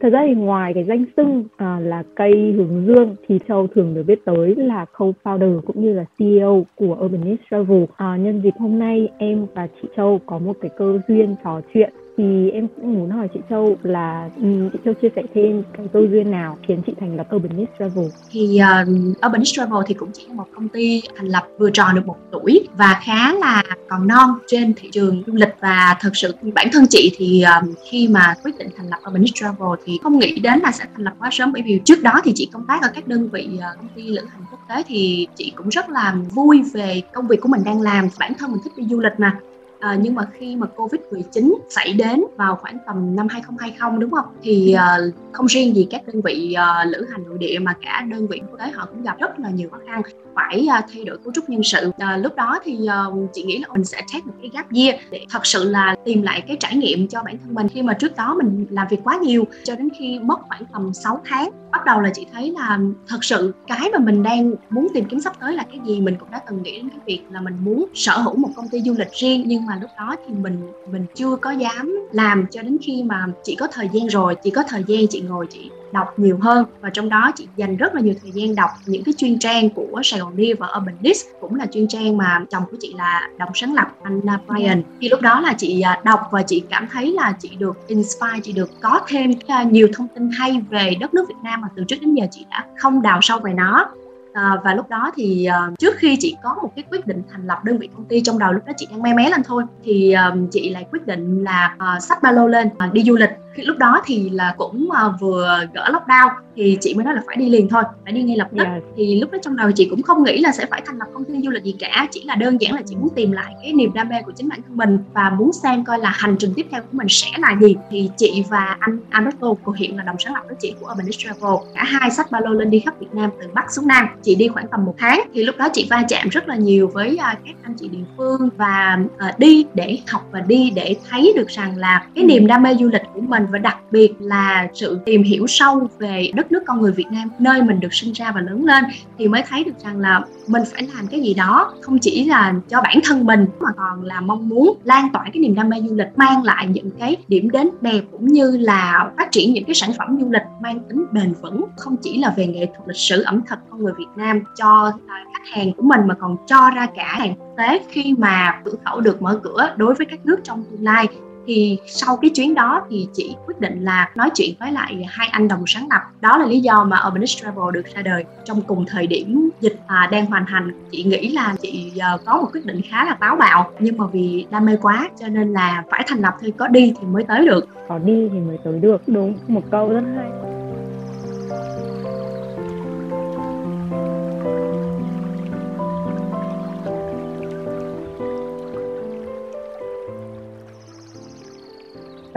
Thật 0.02 0.10
ra 0.10 0.25
thì 0.26 0.34
ngoài 0.34 0.75
cái 0.75 0.84
danh 0.84 1.04
xưng 1.16 1.44
à, 1.56 1.81
là 1.81 2.02
cây 2.14 2.52
hướng 2.56 2.87
dương 2.87 3.16
thì 3.28 3.38
Châu 3.49 3.66
thường 3.66 3.94
được 3.94 4.02
biết 4.02 4.25
tới 4.25 4.54
là 4.56 4.87
co-founder 4.96 5.60
cũng 5.60 5.82
như 5.82 5.93
là 5.93 6.04
CEO 6.19 6.66
của 6.76 6.96
Urbanist 7.04 7.40
Travel. 7.50 7.84
À, 7.96 8.16
nhân 8.16 8.40
dịp 8.44 8.54
hôm 8.58 8.78
nay 8.78 9.08
em 9.19 9.46
và 9.54 9.69
chị 9.82 9.88
Châu 9.96 10.20
có 10.26 10.38
một 10.38 10.52
cái 10.60 10.70
cơ 10.78 10.99
duyên 11.08 11.34
trò 11.44 11.60
chuyện 11.75 11.93
thì 12.16 12.50
em 12.50 12.68
cũng 12.68 12.94
muốn 12.94 13.10
hỏi 13.10 13.28
chị 13.34 13.40
Châu 13.50 13.76
là 13.82 14.30
um, 14.36 14.70
chị 14.72 14.78
Châu 14.84 14.94
chia 14.94 15.08
sẻ 15.16 15.22
thêm 15.34 15.62
cái 15.76 15.86
cơ 15.92 16.00
duyên 16.10 16.30
nào 16.30 16.58
khiến 16.66 16.82
chị 16.86 16.92
thành 17.00 17.16
lập 17.16 17.26
Urbanist 17.36 17.70
Travel? 17.78 18.04
Thì 18.30 18.58
ờ, 18.58 18.82
uh, 18.82 19.26
Urbanist 19.26 19.54
Travel 19.54 19.82
thì 19.86 19.94
cũng 19.94 20.08
chỉ 20.12 20.26
là 20.28 20.34
một 20.34 20.46
công 20.54 20.68
ty 20.68 21.02
thành 21.16 21.26
lập 21.26 21.46
vừa 21.58 21.70
tròn 21.70 21.94
được 21.94 22.06
một 22.06 22.16
tuổi 22.32 22.68
và 22.76 23.00
khá 23.04 23.32
là 23.32 23.62
còn 23.88 24.08
non 24.08 24.30
trên 24.46 24.74
thị 24.74 24.88
trường 24.92 25.22
du 25.26 25.32
lịch. 25.34 25.54
Và 25.60 25.96
thật 26.00 26.10
sự 26.16 26.34
bản 26.54 26.68
thân 26.72 26.84
chị 26.90 27.12
thì 27.16 27.42
um, 27.42 27.74
khi 27.90 28.08
mà 28.08 28.34
quyết 28.44 28.58
định 28.58 28.68
thành 28.76 28.88
lập 28.88 28.98
Urbanist 29.08 29.34
Travel 29.34 29.70
thì 29.84 29.98
không 30.02 30.18
nghĩ 30.18 30.38
đến 30.38 30.60
là 30.62 30.72
sẽ 30.72 30.84
thành 30.94 31.04
lập 31.04 31.12
quá 31.18 31.28
sớm. 31.32 31.52
Bởi 31.52 31.62
vì 31.62 31.80
trước 31.84 32.02
đó 32.02 32.20
thì 32.24 32.32
chị 32.34 32.48
công 32.52 32.66
tác 32.66 32.82
ở 32.82 32.88
các 32.94 33.08
đơn 33.08 33.28
vị 33.28 33.48
uh, 33.54 33.76
công 33.76 33.88
ty 33.94 34.02
lữ 34.02 34.22
hành 34.28 34.42
quốc 34.50 34.60
tế 34.68 34.82
thì 34.86 35.26
chị 35.34 35.52
cũng 35.56 35.68
rất 35.68 35.90
là 35.90 36.16
vui 36.30 36.62
về 36.72 37.02
công 37.12 37.28
việc 37.28 37.40
của 37.40 37.48
mình 37.48 37.60
đang 37.64 37.80
làm. 37.80 38.08
Bản 38.18 38.32
thân 38.38 38.52
mình 38.52 38.60
thích 38.64 38.72
đi 38.76 38.84
du 38.90 39.00
lịch 39.00 39.12
mà 39.18 39.38
à, 39.82 39.96
nhưng 40.00 40.14
mà 40.14 40.23
khi 40.32 40.56
mà 40.56 40.67
covid 40.67 41.00
19 41.11 41.55
xảy 41.70 41.93
đến 41.93 42.25
vào 42.37 42.56
khoảng 42.56 42.79
tầm 42.87 43.17
năm 43.17 43.29
2020 43.31 44.00
đúng 44.00 44.11
không? 44.11 44.25
Thì 44.43 44.73
à, 44.73 44.99
không 45.32 45.46
riêng 45.46 45.76
gì 45.76 45.87
các 45.90 46.06
đơn 46.06 46.23
vị 46.25 46.52
à, 46.52 46.84
lữ 46.84 47.06
hành 47.11 47.25
nội 47.29 47.38
địa 47.38 47.58
mà 47.58 47.75
cả 47.82 48.06
đơn 48.11 48.26
vị 48.26 48.40
quốc 48.50 48.58
tế 48.58 48.70
họ 48.70 48.87
cũng 48.87 49.02
gặp 49.02 49.19
rất 49.19 49.38
là 49.38 49.50
nhiều 49.50 49.69
khó 49.70 49.79
khăn 49.87 50.02
phải 50.34 50.67
à, 50.70 50.82
thay 50.93 51.05
đổi 51.05 51.19
cấu 51.25 51.32
trúc 51.32 51.50
nhân 51.50 51.62
sự. 51.62 51.90
À, 51.99 52.17
lúc 52.17 52.34
đó 52.37 52.61
thì 52.64 52.87
à, 52.87 53.05
chị 53.32 53.43
nghĩ 53.43 53.58
là 53.58 53.69
mình 53.73 53.84
sẽ 53.84 54.02
take 54.12 54.26
một 54.26 54.32
cái 54.40 54.50
gap 54.55 54.73
year 54.73 54.94
để 55.11 55.25
thật 55.31 55.46
sự 55.46 55.70
là 55.70 55.96
tìm 56.05 56.23
lại 56.23 56.40
cái 56.40 56.56
trải 56.61 56.76
nghiệm 56.76 57.08
cho 57.08 57.23
bản 57.23 57.38
thân 57.38 57.55
mình. 57.55 57.69
Khi 57.69 57.82
mà 57.82 57.93
trước 57.94 58.17
đó 58.17 58.34
mình 58.34 58.67
làm 58.70 58.87
việc 58.90 59.00
quá 59.05 59.19
nhiều 59.23 59.44
cho 59.64 59.76
đến 59.76 59.88
khi 59.99 60.19
mất 60.19 60.40
khoảng 60.49 60.64
tầm 60.73 60.94
6 60.94 61.20
tháng 61.25 61.50
bắt 61.73 61.84
đầu 61.84 62.00
là 62.00 62.11
chị 62.14 62.26
thấy 62.32 62.50
là 62.58 62.79
thật 63.08 63.25
sự 63.25 63.55
cái 63.67 63.90
mà 63.93 63.99
mình 63.99 64.23
đang 64.23 64.55
muốn 64.70 64.88
tìm 64.94 65.05
kiếm 65.05 65.20
sắp 65.20 65.32
tới 65.40 65.55
là 65.55 65.64
cái 65.70 65.81
gì? 65.87 66.00
Mình 66.00 66.17
cũng 66.20 66.31
đã 66.31 66.40
từng 66.49 66.62
nghĩ 66.62 66.76
đến 66.76 66.88
cái 66.88 66.99
việc 67.06 67.23
là 67.31 67.40
mình 67.40 67.55
muốn 67.61 67.87
sở 67.94 68.19
hữu 68.19 68.37
một 68.37 68.49
công 68.56 68.69
ty 68.69 68.81
du 68.81 68.94
lịch 68.99 69.12
riêng 69.12 69.44
nhưng 69.46 69.67
mà 69.67 69.71
lúc 69.80 69.90
đó 69.98 70.16
thì 70.26 70.34
mình 70.34 70.72
mình 70.90 71.06
chưa 71.14 71.36
có 71.36 71.50
dám 71.50 71.96
làm 72.12 72.46
cho 72.50 72.62
đến 72.62 72.76
khi 72.82 73.02
mà 73.02 73.26
chị 73.44 73.56
có 73.60 73.66
thời 73.72 73.88
gian 73.92 74.06
rồi, 74.06 74.36
chị 74.44 74.50
có 74.50 74.62
thời 74.69 74.84
gian 74.86 75.06
chị 75.10 75.20
ngồi 75.20 75.46
chị 75.50 75.70
đọc 75.92 76.19
nhiều 76.19 76.38
hơn. 76.40 76.64
Và 76.80 76.90
trong 76.90 77.08
đó 77.08 77.30
chị 77.36 77.48
dành 77.56 77.76
rất 77.76 77.94
là 77.94 78.00
nhiều 78.00 78.14
thời 78.22 78.30
gian 78.32 78.54
đọc 78.54 78.70
những 78.86 79.04
cái 79.04 79.14
chuyên 79.19 79.38
trang 79.38 79.70
của 79.70 80.00
Sài 80.04 80.20
Gòn 80.20 80.36
Deal 80.36 80.52
và 80.58 80.66
Urban 80.78 80.96
List, 81.00 81.26
cũng 81.40 81.54
là 81.54 81.66
chuyên 81.66 81.88
trang 81.88 82.16
mà 82.16 82.44
chồng 82.50 82.62
của 82.70 82.76
chị 82.80 82.94
là 82.96 83.28
đồng 83.38 83.50
sáng 83.54 83.74
lập 83.74 83.88
anh 84.02 84.20
Brian 84.46 84.82
thì 85.00 85.08
lúc 85.08 85.20
đó 85.20 85.40
là 85.40 85.54
chị 85.58 85.80
à, 85.80 86.00
đọc 86.04 86.20
và 86.30 86.42
chị 86.42 86.62
cảm 86.70 86.88
thấy 86.92 87.12
là 87.12 87.32
chị 87.40 87.50
được 87.58 87.88
inspire, 87.88 88.40
chị 88.42 88.52
được 88.52 88.70
có 88.80 89.00
thêm 89.08 89.30
à, 89.46 89.62
nhiều 89.62 89.88
thông 89.94 90.08
tin 90.14 90.30
hay 90.30 90.62
về 90.70 90.94
đất 91.00 91.14
nước 91.14 91.24
Việt 91.28 91.34
Nam 91.44 91.60
mà 91.60 91.69
từ 91.76 91.84
trước 91.88 91.96
đến 92.00 92.14
giờ 92.14 92.26
chị 92.30 92.46
đã 92.50 92.64
không 92.78 93.02
đào 93.02 93.19
sâu 93.22 93.38
về 93.38 93.52
nó 93.52 93.88
à, 94.32 94.61
và 94.64 94.75
lúc 94.75 94.88
đó 94.88 95.11
thì 95.17 95.49
uh, 95.49 95.79
trước 95.79 95.94
khi 95.99 96.17
chị 96.20 96.37
có 96.43 96.55
một 96.62 96.73
cái 96.76 96.84
quyết 96.90 97.06
định 97.06 97.23
thành 97.31 97.46
lập 97.46 97.64
đơn 97.64 97.79
vị 97.79 97.88
công 97.96 98.05
ty 98.05 98.20
trong 98.20 98.38
đầu 98.38 98.52
lúc 98.52 98.67
đó 98.67 98.73
chị 98.76 98.87
đang 98.90 99.02
mé 99.02 99.14
mé 99.14 99.31
lên 99.31 99.43
thôi. 99.44 99.64
Thì 99.84 100.14
uh, 100.32 100.38
chị 100.50 100.70
lại 100.70 100.87
quyết 100.90 101.06
định 101.06 101.44
là 101.44 101.76
uh, 101.96 102.02
xách 102.02 102.23
ba 102.23 102.32
lô 102.32 102.46
lên 102.46 102.67
uh, 102.67 102.93
đi 102.93 103.02
du 103.02 103.17
lịch 103.17 103.31
khi 103.54 103.62
lúc 103.62 103.78
đó 103.78 104.02
thì 104.04 104.31
là 104.31 104.54
cũng 104.58 104.88
uh, 104.88 105.20
vừa 105.20 105.60
gỡ 105.75 105.88
lockdown 105.88 106.28
thì 106.56 106.78
chị 106.81 106.94
mới 106.94 107.04
nói 107.04 107.14
là 107.14 107.22
phải 107.26 107.37
đi 107.37 107.50
liền 107.50 107.69
thôi 107.69 107.82
phải 108.04 108.12
đi 108.12 108.22
ngay 108.22 108.37
lập 108.37 108.49
tức. 108.56 108.64
Yeah. 108.64 108.82
thì 108.96 109.20
lúc 109.20 109.31
đó 109.32 109.38
trong 109.43 109.56
đầu 109.56 109.70
chị 109.72 109.87
cũng 109.90 110.02
không 110.02 110.25
nghĩ 110.25 110.40
là 110.40 110.52
sẽ 110.52 110.66
phải 110.66 110.82
thành 110.87 110.99
lập 110.99 111.06
công 111.14 111.25
ty 111.25 111.34
du 111.44 111.50
lịch 111.50 111.62
gì 111.62 111.75
cả 111.78 112.06
chỉ 112.10 112.22
là 112.25 112.34
đơn 112.34 112.60
giản 112.60 112.75
là 112.75 112.82
chị 112.87 112.96
muốn 112.96 113.08
tìm 113.14 113.32
lại 113.32 113.54
cái 113.62 113.72
niềm 113.72 113.93
đam 113.93 114.08
mê 114.08 114.22
của 114.22 114.32
chính 114.37 114.49
bản 114.49 114.62
thân 114.62 114.76
mình 114.76 114.99
và 115.12 115.31
muốn 115.31 115.52
xem 115.52 115.84
coi 115.84 115.99
là 115.99 116.12
hành 116.14 116.37
trình 116.38 116.52
tiếp 116.56 116.66
theo 116.70 116.82
của 116.82 116.88
mình 116.93 117.06
sẽ 117.08 117.28
là 117.38 117.56
gì. 117.60 117.76
Thì 117.90 118.10
chị 118.16 118.44
và 118.50 118.76
anh 118.81 118.99
Alberto 119.10 119.55
của 119.64 119.72
hiện 119.72 119.96
là 119.96 120.02
đồng 120.02 120.16
sáng 120.19 120.34
lập 120.34 120.43
với 120.46 120.56
chị 120.60 120.75
của 120.81 120.87
Urban 120.93 121.06
Travel. 121.10 121.52
Cả 121.75 121.84
hai 121.84 122.10
sách 122.10 122.31
ba 122.31 122.40
lô 122.40 122.50
lên 122.50 122.70
đi 122.70 122.81
khắp 122.81 123.00
Việt 123.00 123.14
Nam 123.14 123.31
từ 123.40 123.46
Bắc 123.55 123.72
xuống 123.72 123.87
Nam. 123.87 124.06
Chị 124.22 124.34
đi 124.34 124.48
khoảng 124.48 124.69
tầm 124.69 124.84
một 124.84 124.94
tháng. 124.98 125.20
Thì 125.34 125.44
lúc 125.44 125.56
đó 125.58 125.69
chị 125.72 125.87
va 125.90 126.02
chạm 126.08 126.28
rất 126.28 126.48
là 126.48 126.56
nhiều 126.56 126.90
với 126.94 127.14
uh, 127.14 127.20
các 127.20 127.55
anh 127.62 127.75
chị 127.75 127.88
địa 127.88 128.05
phương 128.16 128.48
và 128.56 128.98
uh, 129.28 129.38
đi 129.38 129.66
để 129.75 129.98
học 130.08 130.28
và 130.32 130.40
đi 130.40 130.70
để 130.70 130.96
thấy 131.10 131.32
được 131.37 131.48
rằng 131.48 131.76
là 131.76 132.06
cái 132.14 132.25
niềm 132.25 132.46
đam 132.46 132.62
mê 132.62 132.75
du 132.75 132.88
lịch 132.88 133.02
của 133.14 133.20
mình 133.20 133.41
và 133.50 133.58
đặc 133.58 133.76
biệt 133.90 134.14
là 134.18 134.68
sự 134.74 134.98
tìm 135.06 135.22
hiểu 135.22 135.46
sâu 135.46 135.88
về 135.98 136.30
đất 136.34 136.42
đất 136.42 136.52
nước 136.52 136.62
con 136.66 136.80
người 136.80 136.92
Việt 136.92 137.06
Nam, 137.10 137.30
nơi 137.38 137.62
mình 137.62 137.80
được 137.80 137.94
sinh 137.94 138.12
ra 138.12 138.32
và 138.34 138.40
lớn 138.40 138.64
lên, 138.64 138.84
thì 139.18 139.28
mới 139.28 139.42
thấy 139.48 139.64
được 139.64 139.72
rằng 139.84 139.98
là 139.98 140.20
mình 140.46 140.62
phải 140.72 140.88
làm 140.94 141.06
cái 141.06 141.20
gì 141.20 141.34
đó 141.34 141.74
không 141.80 141.98
chỉ 141.98 142.24
là 142.24 142.54
cho 142.68 142.80
bản 142.82 142.98
thân 143.04 143.26
mình, 143.26 143.46
mà 143.60 143.68
còn 143.76 144.02
là 144.02 144.20
mong 144.20 144.48
muốn 144.48 144.78
lan 144.84 145.08
tỏa 145.12 145.24
cái 145.24 145.40
niềm 145.40 145.55
đam 145.55 145.69
mê 145.69 145.76
du 145.88 145.94
lịch, 145.94 146.08
mang 146.17 146.43
lại 146.43 146.67
những 146.67 146.90
cái 146.98 147.17
điểm 147.28 147.50
đến 147.50 147.69
đẹp 147.81 148.00
cũng 148.12 148.26
như 148.26 148.56
là 148.56 149.10
phát 149.19 149.28
triển 149.31 149.52
những 149.52 149.64
cái 149.64 149.74
sản 149.74 149.90
phẩm 149.98 150.19
du 150.20 150.31
lịch 150.31 150.43
mang 150.62 150.81
tính 150.88 151.05
bền 151.12 151.34
vững, 151.43 151.64
không 151.76 151.96
chỉ 151.96 152.19
là 152.19 152.34
về 152.36 152.46
nghệ 152.46 152.67
thuật, 152.67 152.88
lịch 152.88 152.96
sử, 152.96 153.22
ẩm 153.22 153.40
thực 153.48 153.58
con 153.70 153.84
người 153.84 153.93
Việt 153.98 154.10
Nam 154.17 154.40
cho 154.56 154.93
à, 155.06 155.24
khách 155.32 155.56
hàng 155.56 155.72
của 155.72 155.82
mình, 155.82 156.00
mà 156.06 156.14
còn 156.14 156.36
cho 156.46 156.70
ra 156.70 156.86
cả 156.96 157.17
hàng 157.19 157.34
quốc 157.38 157.55
tế 157.56 157.81
khi 157.88 158.14
mà 158.19 158.60
cửa 158.64 158.74
khẩu 158.84 159.00
được 159.00 159.22
mở 159.22 159.40
cửa 159.43 159.74
đối 159.76 159.94
với 159.94 160.06
các 160.06 160.26
nước 160.26 160.40
trong 160.44 160.64
tương 160.70 160.84
lai 160.84 161.08
thì 161.46 161.79
sau 161.87 162.17
cái 162.17 162.31
chuyến 162.34 162.55
đó 162.55 162.82
thì 162.91 163.08
chị 163.13 163.34
quyết 163.46 163.61
định 163.61 163.84
là 163.84 164.11
nói 164.15 164.31
chuyện 164.34 164.55
với 164.61 164.72
lại 164.72 165.05
hai 165.08 165.29
anh 165.29 165.49
đồng 165.49 165.65
sáng 165.67 165.89
lập. 165.91 166.03
Đó 166.20 166.39
là 166.39 166.46
lý 166.46 166.61
do 166.61 166.84
mà 166.84 167.03
Urbanist 167.08 167.41
Travel 167.41 167.72
được 167.72 167.87
ra 167.94 168.03
đời. 168.03 168.25
Trong 168.44 168.61
cùng 168.61 168.84
thời 168.87 169.06
điểm 169.06 169.51
dịch 169.61 169.77
à, 169.87 170.08
đang 170.13 170.27
hoàn 170.27 170.46
thành 170.46 170.72
chị 170.91 171.03
nghĩ 171.03 171.29
là 171.29 171.55
chị 171.63 171.91
giờ 171.94 172.19
có 172.27 172.37
một 172.37 172.49
quyết 172.53 172.67
định 172.67 172.81
khá 172.91 173.05
là 173.05 173.15
táo 173.15 173.37
bạo. 173.37 173.70
Nhưng 173.79 173.96
mà 173.96 174.06
vì 174.06 174.46
đam 174.51 174.65
mê 174.65 174.77
quá 174.82 175.08
cho 175.20 175.29
nên 175.29 175.53
là 175.53 175.84
phải 175.91 176.05
thành 176.06 176.20
lập 176.20 176.34
thì 176.41 176.53
có 176.56 176.69
đi 176.69 176.94
thì 177.01 177.06
mới 177.06 177.25
tới 177.25 177.46
được. 177.46 177.69
Có 177.89 177.99
đi 177.99 178.29
thì 178.32 178.39
mới 178.39 178.58
tới 178.65 178.79
được 178.79 179.03
đúng. 179.06 179.34
Một 179.49 179.63
câu 179.70 179.89
rất 179.89 180.03
hay. 180.17 180.51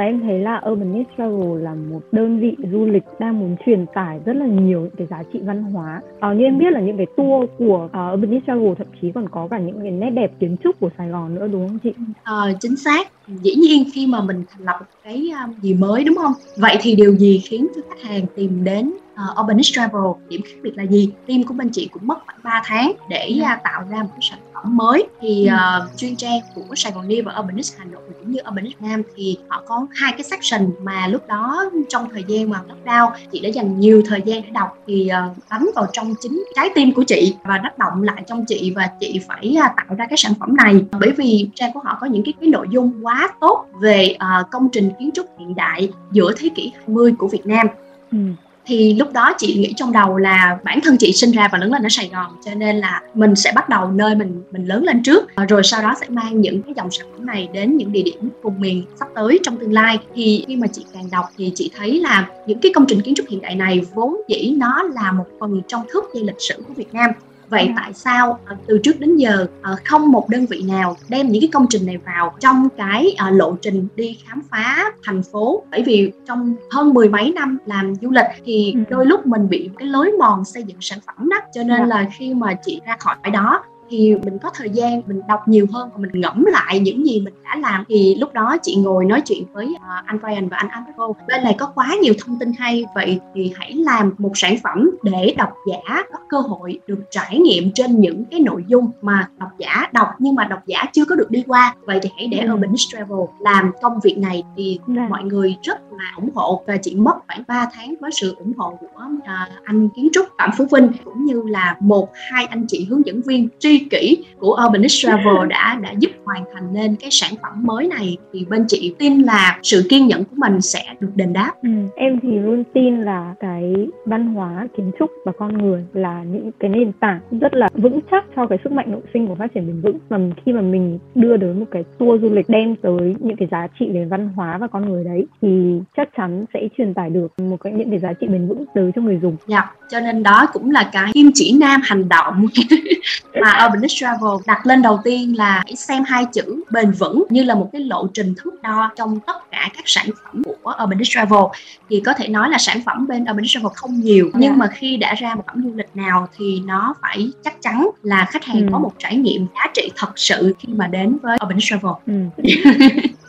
Em 0.06 0.22
thấy 0.22 0.40
là 0.40 0.62
Urbanist 0.72 1.08
Travel 1.18 1.64
là 1.64 1.74
một 1.74 2.00
đơn 2.12 2.40
vị 2.40 2.56
du 2.72 2.86
lịch 2.86 3.04
đang 3.20 3.40
muốn 3.40 3.56
truyền 3.66 3.86
tải 3.94 4.20
rất 4.26 4.34
là 4.34 4.46
nhiều 4.46 4.82
những 4.82 4.96
cái 4.98 5.08
giá 5.08 5.24
trị 5.34 5.40
văn 5.44 5.64
hóa. 5.64 6.02
À, 6.20 6.34
như 6.34 6.44
em 6.44 6.58
biết 6.58 6.72
là 6.72 6.80
những 6.80 6.98
cái 6.98 7.06
tour 7.18 7.50
của 7.58 7.86
uh, 7.86 8.14
Urbanist 8.14 8.46
Travel 8.48 8.74
thậm 8.78 8.88
chí 9.02 9.12
còn 9.12 9.30
có 9.30 9.48
cả 9.52 9.60
những 9.60 9.80
cái 9.82 9.92
nét 9.92 10.10
đẹp 10.10 10.32
kiến 10.40 10.56
trúc 10.64 10.80
của 10.80 10.90
Sài 10.98 11.10
Gòn 11.10 11.36
nữa 11.36 11.48
đúng 11.48 11.68
không 11.68 11.80
chị? 11.80 11.94
À, 12.24 12.34
chính 12.60 12.76
xác. 12.76 13.08
Dĩ 13.28 13.56
nhiên 13.56 13.84
khi 13.94 14.08
mà 14.08 14.22
mình 14.22 14.44
thành 14.52 14.66
lập 14.66 14.76
một 14.80 14.86
cái 15.04 15.32
um, 15.46 15.54
gì 15.62 15.74
mới 15.74 16.04
đúng 16.04 16.16
không? 16.16 16.34
Vậy 16.58 16.78
thì 16.82 16.96
điều 16.96 17.16
gì 17.16 17.42
khiến 17.46 17.68
cho 17.76 17.82
khách 17.90 18.10
hàng 18.10 18.26
tìm 18.36 18.64
đến 18.64 18.94
uh, 19.14 19.42
Urbanist 19.42 19.74
Travel? 19.74 20.04
Điểm 20.30 20.42
khác 20.46 20.58
biệt 20.64 20.72
là 20.76 20.84
gì? 20.84 21.10
Team 21.28 21.44
của 21.44 21.54
bên 21.54 21.70
chị 21.72 21.90
cũng 21.92 22.08
mất 22.08 22.26
khoảng 22.26 22.40
3 22.44 22.62
tháng 22.66 22.92
để 23.10 23.30
uh, 23.40 23.64
tạo 23.64 23.84
ra 23.92 24.04
một 24.04 24.10
cái 24.12 24.22
sản 24.22 24.40
phẩm 24.66 24.78
mới 24.78 25.08
thì 25.22 25.50
uh, 25.54 25.98
chuyên 25.98 26.16
trang 26.16 26.40
của 26.56 26.76
Sài 26.76 26.92
Gòn 26.92 27.08
News 27.08 27.24
và 27.24 27.40
Urbanist 27.40 27.74
Hà 27.78 27.86
Nội 27.86 28.02
cũng 28.20 28.32
như 28.32 28.40
Urbanist 28.50 28.76
Nam 28.80 29.02
thì 29.16 29.38
họ 29.48 29.64
có 29.68 29.88
hai 29.96 30.12
cái 30.12 30.24
section 30.24 30.72
mà 30.82 31.08
lúc 31.08 31.28
đó 31.28 31.72
trong 31.90 32.10
thời 32.10 32.24
gian 32.28 32.50
mà 32.50 32.62
lockdown 32.68 33.12
chị 33.32 33.40
đã 33.40 33.50
dành 33.50 33.80
nhiều 33.80 34.02
thời 34.06 34.22
gian 34.26 34.42
để 34.42 34.50
đọc 34.50 34.78
thì 34.88 35.10
uh, 35.30 35.38
đánh 35.52 35.70
vào 35.76 35.88
trong 35.94 36.14
chính 36.22 36.44
trái 36.56 36.70
tim 36.76 36.94
của 36.94 37.04
chị 37.04 37.36
và 37.44 37.60
tác 37.64 37.78
động 37.78 38.04
lại 38.04 38.24
trong 38.28 38.46
chị 38.48 38.74
và 38.76 38.90
chị 39.00 39.22
phải 39.28 39.56
uh, 39.58 39.72
tạo 39.78 39.96
ra 39.98 40.06
cái 40.10 40.18
sản 40.18 40.34
phẩm 40.40 40.56
này. 40.56 40.86
Bởi 41.00 41.12
vì 41.18 41.50
trang 41.56 41.74
của 41.74 41.80
họ 41.84 41.98
có 42.02 42.08
những 42.08 42.24
cái, 42.24 42.34
cái 42.40 42.50
nội 42.50 42.68
dung 42.70 43.06
quá 43.06 43.30
tốt 43.42 43.66
về 43.82 44.16
uh, 44.16 44.52
công 44.52 44.70
trình 44.72 44.92
kiến 45.00 45.10
trúc 45.14 45.26
hiện 45.40 45.56
đại 45.56 45.90
giữa 46.12 46.32
thế 46.38 46.50
kỷ 46.56 46.72
20 46.76 47.14
của 47.18 47.28
Việt 47.28 47.46
Nam. 47.46 47.68
Ừ 48.12 48.18
thì 48.66 48.94
lúc 48.94 49.14
đó 49.14 49.34
chị 49.38 49.58
nghĩ 49.58 49.74
trong 49.76 49.92
đầu 49.92 50.18
là 50.18 50.58
bản 50.64 50.80
thân 50.84 50.98
chị 50.98 51.14
sinh 51.14 51.32
ra 51.32 51.50
và 51.52 51.58
lớn 51.58 51.72
lên 51.72 51.84
ở 51.84 51.90
Sài 51.90 52.10
Gòn, 52.14 52.32
cho 52.46 52.56
nên 52.56 52.78
là 52.78 53.02
mình 53.14 53.36
sẽ 53.36 53.52
bắt 53.56 53.70
đầu 53.70 53.92
nơi 53.92 54.16
mình 54.16 54.44
mình 54.52 54.66
lớn 54.66 54.84
lên 54.84 55.04
trước. 55.04 55.36
Ờ, 55.36 55.46
rồi 55.46 55.64
sau 55.64 55.82
đó 55.82 55.96
sẽ 56.02 56.06
mang 56.10 56.42
những 56.42 56.62
cái 56.62 56.74
dòng 56.78 56.92
sản 56.92 57.08
phẩm 57.12 57.26
này 57.26 57.50
đến 57.54 57.78
những 57.78 57.92
địa 57.92 58.02
điểm 58.04 58.30
vùng 58.42 58.62
miền 58.62 58.84
sắp 59.00 59.08
tới 59.16 59.40
trong 59.44 59.58
tương 59.58 59.74
lai. 59.74 60.00
Thì 60.16 60.46
khi 60.48 60.56
mà 60.56 60.68
chị 60.68 60.86
càng 60.94 61.10
đọc 61.12 61.26
thì 61.38 61.52
chị 61.56 61.72
thấy 61.78 62.00
là 62.00 62.28
những 62.48 62.60
cái 62.60 62.72
công 62.76 62.86
trình 62.88 63.02
kiến 63.02 63.16
trúc 63.16 63.26
hiện 63.30 63.42
đại 63.42 63.56
này 63.56 63.82
vốn 63.94 64.22
dĩ 64.28 64.56
nó 64.58 64.84
là 64.84 65.12
một 65.12 65.26
phần 65.40 65.62
trong 65.68 65.82
thước 65.94 66.04
dây 66.14 66.24
lịch 66.24 66.40
sử 66.40 66.56
của 66.68 66.74
Việt 66.74 66.94
Nam 66.94 67.10
vậy 67.50 67.74
tại 67.76 67.94
sao 67.94 68.40
ờ, 68.46 68.56
từ 68.68 68.80
trước 68.84 69.00
đến 69.00 69.16
giờ 69.16 69.46
ờ, 69.62 69.76
không 69.86 70.12
một 70.12 70.30
đơn 70.30 70.46
vị 70.46 70.64
nào 70.68 70.98
đem 71.10 71.28
những 71.28 71.42
cái 71.42 71.50
công 71.54 71.66
trình 71.70 71.86
này 71.86 71.98
vào 71.98 72.36
trong 72.40 72.70
cái 72.78 73.16
ờ, 73.18 73.30
lộ 73.30 73.56
trình 73.62 73.88
đi 73.96 74.18
khám 74.26 74.42
phá 74.52 74.92
thành 75.04 75.24
phố 75.24 75.64
bởi 75.72 75.84
vì 75.84 76.12
trong 76.28 76.56
hơn 76.72 76.94
mười 76.94 77.10
mấy 77.10 77.32
năm 77.32 77.58
làm 77.66 77.96
du 78.02 78.12
lịch 78.12 78.26
thì 78.46 78.74
ừ. 78.74 78.80
đôi 78.90 79.06
lúc 79.06 79.28
mình 79.28 79.50
bị 79.50 79.70
cái 79.80 79.88
lối 79.88 80.12
mòn 80.12 80.46
xây 80.46 80.64
dựng 80.64 80.78
sản 80.82 81.00
phẩm 81.08 81.30
đó 81.30 81.38
cho 81.54 81.64
nên 81.64 81.80
dạ. 81.80 81.86
là 81.86 82.06
khi 82.18 82.34
mà 82.34 82.54
chị 82.66 82.82
ra 82.86 82.96
khỏi 83.00 83.16
đó 83.34 83.64
thì 83.90 84.16
mình 84.24 84.38
có 84.40 84.50
thời 84.54 84.70
gian 84.70 85.02
mình 85.08 85.22
đọc 85.28 85.48
nhiều 85.48 85.66
hơn 85.74 85.90
và 85.94 85.98
mình 85.98 86.22
ngẫm 86.22 86.46
lại 86.46 86.80
những 86.80 87.06
gì 87.06 87.20
mình 87.20 87.34
đã 87.44 87.56
làm 87.56 87.84
thì 87.88 88.16
lúc 88.16 88.34
đó 88.34 88.58
chị 88.62 88.76
ngồi 88.76 89.06
nói 89.06 89.22
chuyện 89.26 89.44
với 89.54 89.66
uh, 89.66 90.06
anh 90.06 90.20
Ryan 90.24 90.50
và 90.50 90.58
anh 90.58 90.68
Alvaro 90.70 91.08
bên 91.28 91.44
này 91.44 91.56
có 91.60 91.66
quá 91.76 91.96
nhiều 92.02 92.14
thông 92.26 92.40
tin 92.40 92.52
hay 92.58 92.86
vậy 92.96 93.20
thì 93.36 93.54
hãy 93.56 93.74
làm 93.74 94.16
một 94.18 94.32
sản 94.36 94.56
phẩm 94.64 94.90
để 95.04 95.36
độc 95.38 95.54
giả 95.72 96.04
có 96.14 96.20
cơ 96.30 96.38
hội 96.38 96.80
được 96.88 97.00
trải 97.12 97.40
nghiệm 97.40 97.72
trên 97.72 98.00
những 98.00 98.26
cái 98.26 98.40
nội 98.40 98.64
dung 98.68 98.92
mà 99.02 99.28
độc 99.40 99.50
giả 99.58 99.88
đọc 99.92 100.08
nhưng 100.20 100.36
mà 100.36 100.46
độc 100.46 100.60
giả 100.66 100.86
chưa 100.94 101.06
có 101.06 101.16
được 101.16 101.32
đi 101.32 101.44
qua 101.48 101.76
vậy 101.82 102.00
thì 102.02 102.10
hãy 102.18 102.28
để 102.28 102.40
ừ. 102.40 102.54
Urban 102.54 102.74
Travel 102.78 103.20
làm 103.40 103.72
công 103.82 104.00
việc 104.04 104.18
này 104.18 104.44
thì. 104.58 104.80
Dạ. 104.88 105.08
mọi 105.10 105.24
người 105.24 105.56
rất 105.62 105.80
là 105.92 106.14
ủng 106.16 106.30
hộ 106.36 106.64
và 106.68 106.78
chị 106.78 106.96
mất 106.96 107.16
khoảng 107.28 107.44
3 107.48 107.70
tháng 107.74 107.96
với 108.02 108.12
sự 108.12 108.36
ủng 108.40 108.54
hộ 108.58 108.78
của 108.82 108.88
uh, 108.88 109.50
anh 109.64 109.90
kiến 109.90 110.10
trúc 110.14 110.26
Phạm 110.38 110.50
Phú 110.58 110.66
Vinh 110.72 110.92
cũng 111.04 111.26
như 111.26 111.44
là 111.48 111.78
một 111.80 112.10
hai 112.14 112.46
anh 112.46 112.66
chị 112.68 112.88
hướng 112.90 113.06
dẫn 113.06 113.22
viên 113.22 113.50
tri 113.60 113.75
kỹ 113.90 114.24
của 114.40 114.58
Urbanist 114.68 115.06
Travel 115.06 115.48
đã 115.50 115.80
đã 115.82 115.92
giúp 116.00 116.12
hoàn 116.26 116.44
thành 116.54 116.74
nên 116.74 116.96
cái 116.96 117.10
sản 117.12 117.34
phẩm 117.42 117.52
mới 117.64 117.88
này 117.88 118.18
thì 118.34 118.46
bên 118.50 118.66
chị 118.68 118.96
tin 119.00 119.22
là 119.22 119.60
sự 119.64 119.86
kiên 119.90 120.08
nhẫn 120.08 120.24
của 120.24 120.36
mình 120.38 120.62
sẽ 120.62 120.84
được 121.00 121.12
đền 121.16 121.34
đáp. 121.34 121.52
Ừ, 121.64 121.70
em 121.96 122.20
thì 122.20 122.30
luôn 122.40 122.64
tin 122.74 123.02
là 123.02 123.34
cái 123.40 123.74
văn 124.06 124.34
hóa 124.34 124.68
kiến 124.78 124.92
trúc 125.00 125.12
và 125.26 125.32
con 125.32 125.58
người 125.58 125.86
là 125.94 126.24
những 126.24 126.52
cái 126.60 126.70
nền 126.70 126.92
tảng 126.92 127.20
rất 127.32 127.54
là 127.54 127.70
vững 127.74 128.00
chắc 128.12 128.26
cho 128.36 128.48
cái 128.48 128.58
sức 128.64 128.72
mạnh 128.72 128.92
nội 128.92 129.02
sinh 129.14 129.28
của 129.28 129.36
phát 129.36 129.54
triển 129.54 129.68
bền 129.68 129.82
vững 129.82 129.98
và 130.10 130.20
khi 130.46 130.54
mà 130.54 130.62
mình 130.62 131.00
đưa 131.16 131.38
đến 131.38 131.60
một 131.60 131.66
cái 131.72 131.84
tour 131.98 132.22
du 132.22 132.30
lịch 132.30 132.50
đem 132.50 132.76
tới 132.76 133.16
những 133.20 133.38
cái 133.38 133.48
giá 133.52 133.68
trị 133.80 133.90
về 133.94 134.06
văn 134.06 134.30
hóa 134.36 134.58
và 134.58 134.68
con 134.68 134.90
người 134.90 135.04
đấy 135.04 135.26
thì 135.42 135.80
chắc 135.98 136.10
chắn 136.18 136.46
sẽ 136.54 136.68
truyền 136.78 136.94
tải 136.94 137.10
được 137.10 137.40
một 137.40 137.58
cái 137.64 137.74
những 137.74 137.90
cái 137.90 138.00
giá 138.00 138.14
trị 138.14 138.28
bền 138.28 138.48
vững 138.48 138.66
tới 138.76 138.92
cho 138.96 139.02
người 139.02 139.20
dùng. 139.22 139.36
Dạ, 139.48 139.72
cho 139.90 140.00
nên 140.00 140.24
đó 140.24 140.48
cũng 140.54 140.72
là 140.72 140.90
cái 140.94 141.12
kim 141.14 141.32
chỉ 141.34 141.58
nam 141.60 141.82
hành 141.84 142.10
động 142.10 142.46
mà 143.42 143.52
Urbanist 143.68 143.96
Travel 143.96 144.32
đặt 144.46 144.66
lên 144.66 144.82
đầu 144.82 145.00
tiên 145.04 145.38
là 145.38 145.64
hãy 145.66 145.76
xem 145.76 146.04
hai 146.04 146.26
chữ 146.34 146.64
bền 146.72 146.92
vững 146.92 147.24
như 147.30 147.44
là 147.44 147.56
một 147.56 147.70
cái 147.72 147.82
lộ 147.82 148.08
trình 148.14 148.34
thước 148.38 148.62
đo 148.62 148.92
trong 148.96 149.20
tất 149.20 149.52
cả 149.52 149.70
các 149.74 149.84
sản 149.86 150.06
phẩm 150.24 150.44
của 150.44 150.74
Urbanist 150.84 151.12
Travel 151.12 151.44
thì 151.90 152.02
có 152.06 152.14
thể 152.14 152.28
nói 152.28 152.50
là 152.50 152.58
sản 152.58 152.78
phẩm 152.86 153.08
bên 153.08 153.22
Urbanist 153.22 153.54
Travel 153.54 153.72
không 153.76 154.00
nhiều 154.00 154.30
nhưng 154.34 154.42
yeah. 154.42 154.54
Dạ. 154.54 154.58
mà 154.58 154.68
khi 154.68 154.98
đã 154.98 155.14
ra 155.14 155.36
một 155.36 155.44
phẩm 155.48 155.64
du 155.64 155.72
lịch 155.76 155.90
nào 155.94 156.28
thì 156.38 156.62
nó 156.66 156.94
phải 157.02 157.32
chắc 157.44 157.62
chắn 157.62 157.90
là 158.04 158.26
khách 158.30 158.46
hàng 158.46 158.62
ừ. 158.62 158.68
có 158.72 158.80
một 158.80 158.92
trải 158.98 159.18
nghiệm 159.18 159.48
giá 159.56 159.72
trị 159.74 159.92
thật 159.96 160.12
sự 160.16 160.56
khi 160.60 160.74
mà 160.74 160.88
đến 160.88 161.18
với 161.22 161.38
Urbanist 161.44 161.70
Travel. 161.70 161.94
Ừ. 162.06 162.44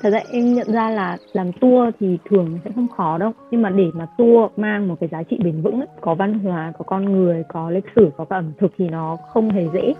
thật 0.02 0.10
ra 0.10 0.20
em 0.30 0.54
nhận 0.54 0.72
ra 0.72 0.90
là 0.90 1.16
làm 1.32 1.52
tour 1.52 1.94
thì 2.00 2.18
thường 2.30 2.58
sẽ 2.64 2.70
không 2.74 2.88
khó 2.96 3.18
đâu 3.18 3.32
nhưng 3.50 3.62
mà 3.62 3.70
để 3.70 3.90
mà 3.94 4.06
tour 4.18 4.50
mang 4.56 4.88
một 4.88 4.96
cái 5.00 5.08
giá 5.12 5.22
trị 5.22 5.38
bền 5.44 5.62
vững 5.62 5.80
ấy, 5.80 5.88
có 6.00 6.14
văn 6.14 6.38
hóa 6.38 6.72
có 6.78 6.84
con 6.84 7.04
người 7.12 7.42
có 7.48 7.70
lịch 7.70 7.84
sử 7.96 8.10
có 8.16 8.24
cả 8.24 8.36
ẩm 8.36 8.52
thực 8.60 8.72
thì 8.78 8.88
nó 8.88 9.16
không 9.32 9.50
hề 9.50 9.62
dễ 9.74 9.94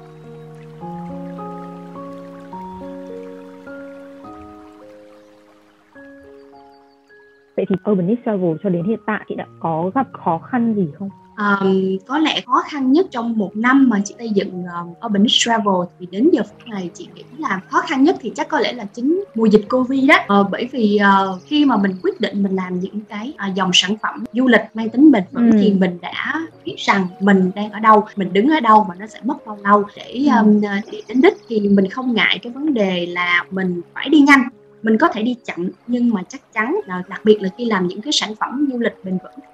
Vậy 7.56 7.66
thì 7.68 7.90
Urbanist 7.90 8.20
Travel 8.25 8.56
cho 8.62 8.68
đến 8.70 8.84
hiện 8.84 8.98
tại 9.06 9.20
chị 9.28 9.34
đã 9.34 9.46
có 9.60 9.90
gặp 9.94 10.06
khó 10.12 10.38
khăn 10.38 10.75
gì 10.75 10.88
không? 10.98 11.10
um, 11.36 11.96
có 12.06 12.18
lẽ 12.18 12.40
khó 12.46 12.62
khăn 12.68 12.92
nhất 12.92 13.06
trong 13.10 13.38
một 13.38 13.56
năm 13.56 13.88
mà 13.88 14.00
chị 14.04 14.14
xây 14.18 14.30
dựng 14.30 14.50
um, 14.50 15.06
Urbanist 15.06 15.34
Travel 15.38 15.75
thì 16.00 16.06
đến 16.10 16.30
giờ 16.32 16.42
phút 16.42 16.68
này 16.68 16.90
chị 16.94 17.08
nghĩ 17.14 17.22
là 17.38 17.60
khó 17.68 17.80
khăn 17.80 18.04
nhất 18.04 18.16
thì 18.20 18.32
chắc 18.36 18.48
có 18.48 18.60
lẽ 18.60 18.72
là 18.72 18.84
chính 18.84 19.25
mùa 19.34 19.46
dịch 19.46 19.64
Covid 19.70 20.08
đó 20.08 20.40
uh, 20.40 20.46
bởi 20.50 20.68
vì 20.72 20.98
uh, 21.32 21.42
khi 21.44 21.64
mà 21.64 21.76
mình 21.76 21.92
quyết 22.02 22.20
định 22.20 22.42
mình 22.42 22.56
làm 22.56 22.80
những 22.80 23.00
cái 23.08 23.34
uh, 23.50 23.54
dòng 23.54 23.70
sản 23.72 23.96
phẩm 24.02 24.25
du 24.32 24.48
lịch 24.48 24.62
mang 24.75 24.88
tính 24.88 25.12
bền 25.12 25.22
vững 25.32 25.50
ừ. 25.50 25.58
thì 25.60 25.75
mình 25.75 25.98
đã 26.02 26.46
biết 26.64 26.76
rằng 26.78 27.06
mình 27.20 27.50
đang 27.54 27.70
ở 27.70 27.80
đâu 27.80 28.04
mình 28.16 28.32
đứng 28.32 28.48
ở 28.48 28.60
đâu 28.60 28.86
mà 28.88 28.94
nó 28.98 29.06
sẽ 29.06 29.20
mất 29.25 29.46
bao 29.46 29.58
lâu 29.64 29.84
để 29.96 30.26
um, 30.40 30.60
để 30.60 31.00
đến 31.08 31.20
đích 31.20 31.36
thì 31.48 31.60
mình 31.60 31.90
không 31.90 32.14
ngại 32.14 32.38
cái 32.42 32.52
vấn 32.52 32.75
đề 32.75 33.06
là 33.06 33.44
mình 33.50 33.80
phải 33.94 34.08
đi 34.08 34.20
nhanh 34.20 34.48
mình 34.86 34.98
có 34.98 35.08
thể 35.08 35.22
đi 35.22 35.36
chậm 35.44 35.70
nhưng 35.86 36.10
mà 36.10 36.22
chắc 36.28 36.52
chắn 36.52 36.80
là 36.86 37.02
đặc 37.08 37.20
biệt 37.24 37.42
là 37.42 37.48
khi 37.58 37.64
làm 37.64 37.86
những 37.86 38.00
cái 38.00 38.12
sản 38.12 38.34
phẩm 38.34 38.68
du 38.72 38.78
lịch 38.78 39.04
bền 39.04 39.18
vững. 39.22 39.44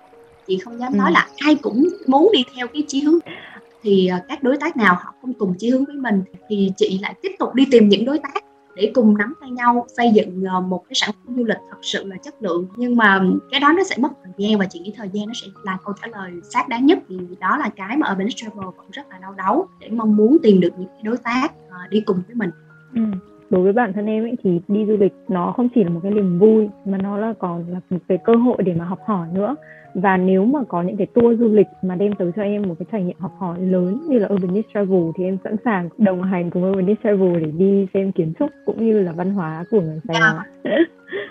Chị 0.47 0.59
không 0.59 0.79
dám 0.81 0.93
ừ. 0.93 0.97
nói 0.97 1.13
là 1.13 1.29
ai 1.39 1.55
cũng 1.55 1.89
muốn 2.07 2.31
đi 2.33 2.45
theo 2.57 2.67
cái 2.67 2.85
chí 2.89 3.01
hướng. 3.01 3.19
Thì 3.83 4.11
uh, 4.17 4.23
các 4.29 4.43
đối 4.43 4.57
tác 4.57 4.77
nào 4.77 4.95
họ 4.95 5.15
không 5.21 5.35
cùng 5.35 5.55
chí 5.59 5.71
hướng 5.71 5.85
với 5.85 5.97
mình 5.97 6.23
thì 6.49 6.73
chị 6.77 6.99
lại 7.03 7.15
tiếp 7.23 7.33
tục 7.39 7.55
đi 7.55 7.67
tìm 7.71 7.89
những 7.89 8.05
đối 8.05 8.19
tác 8.19 8.45
để 8.77 8.91
cùng 8.95 9.19
nắm 9.19 9.35
tay 9.41 9.51
nhau 9.51 9.87
xây 9.97 10.11
dựng 10.15 10.45
uh, 10.59 10.65
một 10.65 10.85
cái 10.89 10.95
sản 10.95 11.11
phẩm 11.13 11.37
du 11.37 11.45
lịch 11.45 11.59
thật 11.71 11.77
sự 11.83 12.05
là 12.05 12.17
chất 12.17 12.43
lượng. 12.43 12.67
Nhưng 12.77 12.97
mà 12.97 13.21
cái 13.51 13.61
đó 13.61 13.73
nó 13.77 13.85
sẽ 13.85 13.97
mất 13.99 14.11
thời 14.25 14.33
gian 14.37 14.59
và 14.59 14.67
chị 14.71 14.79
nghĩ 14.79 14.93
thời 14.97 15.09
gian 15.13 15.27
nó 15.27 15.33
sẽ 15.35 15.47
là 15.63 15.79
câu 15.85 15.95
trả 16.03 16.09
lời 16.19 16.33
xác 16.55 16.69
đáng 16.69 16.87
nhất. 16.87 16.99
Thì 17.09 17.17
đó 17.41 17.57
là 17.57 17.69
cái 17.77 17.97
mà 17.97 18.13
Urban 18.13 18.29
Travel 18.37 18.67
vẫn 18.77 18.87
rất 18.93 19.03
là 19.11 19.19
đau 19.19 19.35
đấu 19.35 19.69
để 19.81 19.89
mong 19.89 20.17
muốn 20.17 20.39
tìm 20.43 20.61
được 20.61 20.71
những 20.79 20.89
cái 20.89 21.03
đối 21.03 21.17
tác 21.17 21.53
uh, 21.53 21.91
đi 21.91 22.01
cùng 22.01 22.23
với 22.29 22.35
mình. 22.35 22.51
Ừ 22.95 23.32
đối 23.53 23.63
với 23.63 23.73
bản 23.73 23.93
thân 23.93 24.07
em 24.07 24.25
ấy 24.25 24.37
thì 24.45 24.61
đi 24.69 24.87
du 24.87 24.97
lịch 24.97 25.13
nó 25.29 25.53
không 25.57 25.69
chỉ 25.75 25.85
là 25.85 25.91
một 25.91 26.01
cái 26.03 26.13
niềm 26.13 26.39
vui, 26.39 26.69
mà 26.85 26.99
nó 26.99 27.17
là 27.17 27.35
còn 27.39 27.65
là 27.69 27.81
một 27.91 27.99
cái 28.09 28.19
cơ 28.25 28.35
hội 28.35 28.63
để 28.63 28.75
mà 28.75 28.85
học 28.85 28.99
hỏi 29.05 29.29
nữa 29.33 29.57
và 29.95 30.17
nếu 30.17 30.45
mà 30.45 30.61
có 30.69 30.83
những 30.83 30.97
cái 30.97 31.07
tour 31.07 31.41
du 31.41 31.49
lịch 31.49 31.67
mà 31.83 31.95
đem 31.95 32.15
tới 32.15 32.31
cho 32.37 32.43
em 32.43 32.63
một 32.63 32.75
cái 32.79 32.87
trải 32.93 33.03
nghiệm 33.03 33.17
học 33.19 33.33
hỏi 33.39 33.61
lớn 33.61 34.07
như 34.09 34.19
là 34.19 34.29
Urbanist 34.35 34.67
Travel 34.75 35.03
thì 35.17 35.25
em 35.25 35.39
sẵn 35.45 35.57
sàng 35.65 35.89
đồng 35.99 36.23
hành 36.23 36.51
cùng 36.51 36.71
Urbanist 36.71 36.99
Travel 37.05 37.41
để 37.41 37.51
đi 37.51 37.87
xem 37.95 38.13
kiến 38.13 38.33
trúc 38.39 38.51
cũng 38.67 38.87
như 38.87 39.01
là 39.01 39.13
văn 39.13 39.31
hóa 39.31 39.65
của 39.71 39.81
người 39.81 40.01
Sài 40.09 40.21
Gòn. 40.21 40.37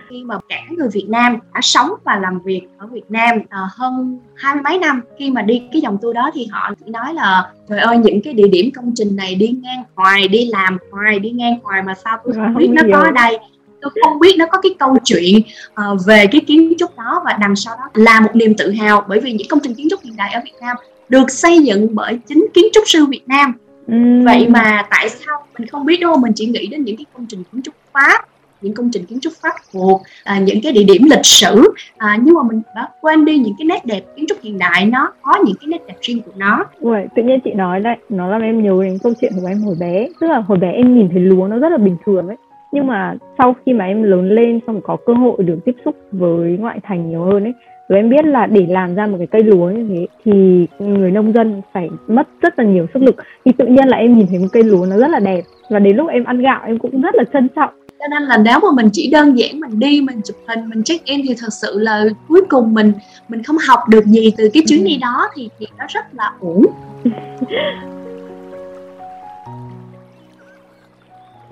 Khi 0.10 0.24
mà 0.24 0.36
cả 0.50 0.62
người 0.78 0.88
Việt 0.94 1.06
Nam 1.10 1.40
đã 1.54 1.60
sống 1.62 1.90
và 2.04 2.20
làm 2.20 2.40
việc 2.40 2.62
ở 2.78 2.88
Việt 2.88 3.12
Nam 3.12 3.38
uh, 3.38 3.72
hơn 3.78 4.20
hai 4.36 4.56
mươi 4.56 4.62
mấy 4.64 4.80
năm 4.80 5.02
khi 5.18 5.32
mà 5.32 5.42
đi 5.42 5.64
cái 5.72 5.82
dòng 5.82 5.98
tour 6.02 6.16
đó 6.16 6.32
thì 6.34 6.48
họ 6.52 6.74
chỉ 6.80 6.92
nói 6.92 7.14
là 7.14 7.52
trời 7.70 7.80
ơi 7.80 7.98
những 7.98 8.22
cái 8.22 8.34
địa 8.34 8.48
điểm 8.48 8.70
công 8.76 8.92
trình 8.96 9.16
này 9.16 9.36
đi 9.36 9.48
ngang 9.48 9.84
hoài 9.96 10.28
đi 10.28 10.50
làm 10.52 10.78
hoài 10.92 11.20
đi 11.20 11.30
ngang 11.30 11.60
hoài 11.64 11.84
mà 11.84 11.94
sao 11.96 12.18
tôi 12.24 12.34
không 12.34 12.56
biết 12.56 12.68
nó 12.68 12.82
có 12.92 13.00
ở 13.00 13.12
đây 13.12 13.40
tôi 13.82 13.92
không 14.04 14.20
biết 14.20 14.36
nó 14.38 14.46
có 14.46 14.62
cái 14.62 14.76
câu 14.80 14.98
chuyện 15.04 15.42
uh, 15.72 16.00
về 16.06 16.28
cái 16.32 16.42
kiến 16.48 16.74
trúc 16.78 16.98
đó 16.98 17.22
và 17.26 17.38
đằng 17.42 17.56
sau 17.56 17.76
đó 17.78 17.90
là 17.94 18.20
một 18.20 18.36
niềm 18.36 18.54
tự 18.58 18.72
hào 18.72 19.06
bởi 19.08 19.20
vì 19.20 19.32
những 19.32 19.48
công 19.48 19.60
trình 19.64 19.76
kiến 19.76 19.88
trúc 19.90 20.02
hiện 20.04 20.16
đại 20.18 20.34
ở 20.34 20.42
Việt 20.46 20.56
Nam 20.62 20.76
được 21.10 21.32
xây 21.32 21.60
dựng 21.60 21.88
bởi 21.96 22.20
chính 22.28 22.48
kiến 22.54 22.66
trúc 22.74 22.84
sư 22.88 23.06
Việt 23.06 23.24
Nam. 23.28 23.54
Uhm. 23.96 24.26
vậy 24.26 24.48
mà 24.48 24.86
tại 24.90 25.10
sao 25.10 25.44
mình 25.60 25.68
không 25.68 25.86
biết 25.86 26.00
đâu 26.00 26.18
mình 26.18 26.32
chỉ 26.36 26.46
nghĩ 26.46 26.68
đến 26.68 26.84
những 26.84 26.98
cái 26.98 27.06
công 27.14 27.26
trình 27.30 27.44
kiến 27.52 27.62
trúc 27.62 27.76
Pháp 27.94 28.26
những 28.62 28.74
công 28.74 28.90
trình 28.92 29.06
kiến 29.06 29.20
trúc 29.20 29.34
pháp 29.42 29.54
thuộc 29.74 30.02
à, 30.24 30.40
những 30.40 30.60
cái 30.64 30.72
địa 30.72 30.84
điểm 30.84 31.02
lịch 31.10 31.26
sử 31.26 31.74
à, 31.98 32.18
nhưng 32.22 32.36
mà 32.36 32.42
mình 32.44 32.62
đã 32.76 32.88
quên 33.02 33.26
đi 33.26 33.38
những 33.38 33.54
cái 33.58 33.66
nét 33.66 33.86
đẹp 33.86 34.02
kiến 34.16 34.26
trúc 34.30 34.38
hiện 34.42 34.60
đại 34.60 34.86
nó 34.86 35.14
có 35.22 35.34
những 35.46 35.56
cái 35.62 35.68
nét 35.68 35.78
đẹp 35.88 35.96
riêng 36.02 36.22
của 36.22 36.32
nó. 36.36 36.66
Ui, 36.80 36.98
tự 37.16 37.24
nhiên 37.24 37.40
chị 37.44 37.52
nói 37.54 37.80
đấy 37.80 37.96
nó 38.10 38.28
làm 38.28 38.42
em 38.42 38.64
nhớ 38.64 38.84
đến 38.84 38.98
câu 39.04 39.14
chuyện 39.22 39.34
của 39.42 39.48
em 39.48 39.62
hồi 39.62 39.76
bé. 39.80 40.08
Tức 40.20 40.28
là 40.28 40.38
hồi 40.40 40.58
bé 40.58 40.72
em 40.72 40.98
nhìn 40.98 41.10
thấy 41.10 41.20
lúa 41.20 41.48
nó 41.48 41.58
rất 41.58 41.70
là 41.70 41.78
bình 41.78 41.98
thường 42.06 42.28
ấy 42.28 42.38
nhưng 42.72 42.88
mà 42.88 43.16
sau 43.38 43.56
khi 43.66 43.74
mà 43.74 43.86
em 43.86 44.04
lớn 44.04 44.30
lên 44.30 44.60
xong 44.68 44.82
có 44.84 44.98
cơ 45.06 45.14
hội 45.14 45.44
được 45.44 45.60
tiếp 45.66 45.76
xúc 45.86 45.96
với 46.12 46.58
ngoại 46.60 46.80
thành 46.84 47.10
nhiều 47.10 47.24
hơn 47.24 47.44
ấy 47.44 47.54
rồi 47.92 48.00
em 48.00 48.10
biết 48.10 48.26
là 48.26 48.46
để 48.46 48.66
làm 48.70 48.96
ra 48.96 49.08
một 49.08 49.18
cái 49.18 49.28
cây 49.28 49.44
lúa 49.44 49.70
như 49.70 49.86
thế 49.90 50.08
thì 50.26 50.68
người 50.80 51.12
nông 51.12 51.34
dân 51.34 51.62
phải 51.74 51.90
mất 52.08 52.28
rất 52.42 52.60
là 52.60 52.66
nhiều 52.66 52.88
sức 52.94 53.04
lực. 53.04 53.16
Thì 53.46 53.52
tự 53.58 53.66
nhiên 53.66 53.88
là 53.88 53.98
em 53.98 54.18
nhìn 54.18 54.28
thấy 54.28 54.40
một 54.40 54.48
cây 54.52 54.64
lúa 54.64 54.86
nó 54.86 54.98
rất 54.98 55.08
là 55.08 55.20
đẹp 55.20 55.42
và 55.70 55.80
đến 55.80 55.98
lúc 55.98 56.10
em 56.10 56.24
ăn 56.24 56.42
gạo 56.42 56.62
em 56.66 56.80
cũng 56.80 57.02
rất 57.02 57.16
là 57.16 57.24
trân 57.34 57.48
trọng. 57.56 57.70
Cho 58.00 58.06
nên 58.12 58.24
là 58.24 58.38
nếu 58.38 58.60
mà 58.64 58.68
mình 58.76 58.90
chỉ 58.94 59.10
đơn 59.12 59.38
giản 59.38 59.60
mình 59.60 59.80
đi 59.80 60.02
mình 60.02 60.22
chụp 60.26 60.38
hình 60.48 60.70
mình 60.70 60.84
check 60.84 61.06
in 61.06 61.22
thì 61.28 61.36
thật 61.40 61.54
sự 61.62 61.80
là 61.80 62.06
cuối 62.28 62.42
cùng 62.50 62.74
mình 62.74 62.92
mình 63.30 63.44
không 63.44 63.58
học 63.68 63.80
được 63.90 64.06
gì 64.06 64.34
từ 64.38 64.50
cái 64.54 64.64
chuyến 64.68 64.84
đi 64.84 64.98
đó 65.02 65.28
thì 65.36 65.50
thì 65.60 65.68
nó 65.78 65.86
rất 65.90 66.06
là 66.14 66.32
uổng 66.40 66.66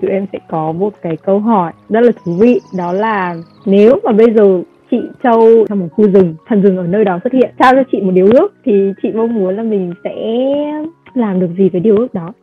tụi 0.02 0.10
em 0.10 0.26
sẽ 0.32 0.38
có 0.48 0.72
một 0.72 0.94
cái 1.02 1.16
câu 1.16 1.40
hỏi 1.40 1.72
rất 1.88 2.00
là 2.00 2.12
thú 2.24 2.32
vị 2.40 2.60
đó 2.76 2.92
là 2.92 3.36
nếu 3.66 4.00
mà 4.04 4.12
bây 4.12 4.26
giờ 4.34 4.62
chị 4.90 4.96
Châu 5.22 5.66
trong 5.68 5.78
một 5.80 5.88
khu 5.92 6.08
rừng, 6.12 6.34
thần 6.46 6.62
rừng 6.62 6.76
ở 6.76 6.86
nơi 6.86 7.04
đó 7.04 7.18
xuất 7.24 7.32
hiện, 7.32 7.50
trao 7.58 7.74
cho 7.74 7.82
chị 7.92 8.00
một 8.00 8.12
điều 8.14 8.26
ước 8.32 8.48
thì 8.64 8.72
chị 9.02 9.08
mong 9.14 9.34
muốn 9.34 9.56
là 9.56 9.62
mình 9.62 9.92
sẽ 10.04 10.14
làm 11.14 11.40
được 11.40 11.48
gì 11.58 11.68
với 11.68 11.80
điều 11.80 11.96
ước 11.96 12.14
đó? 12.14 12.32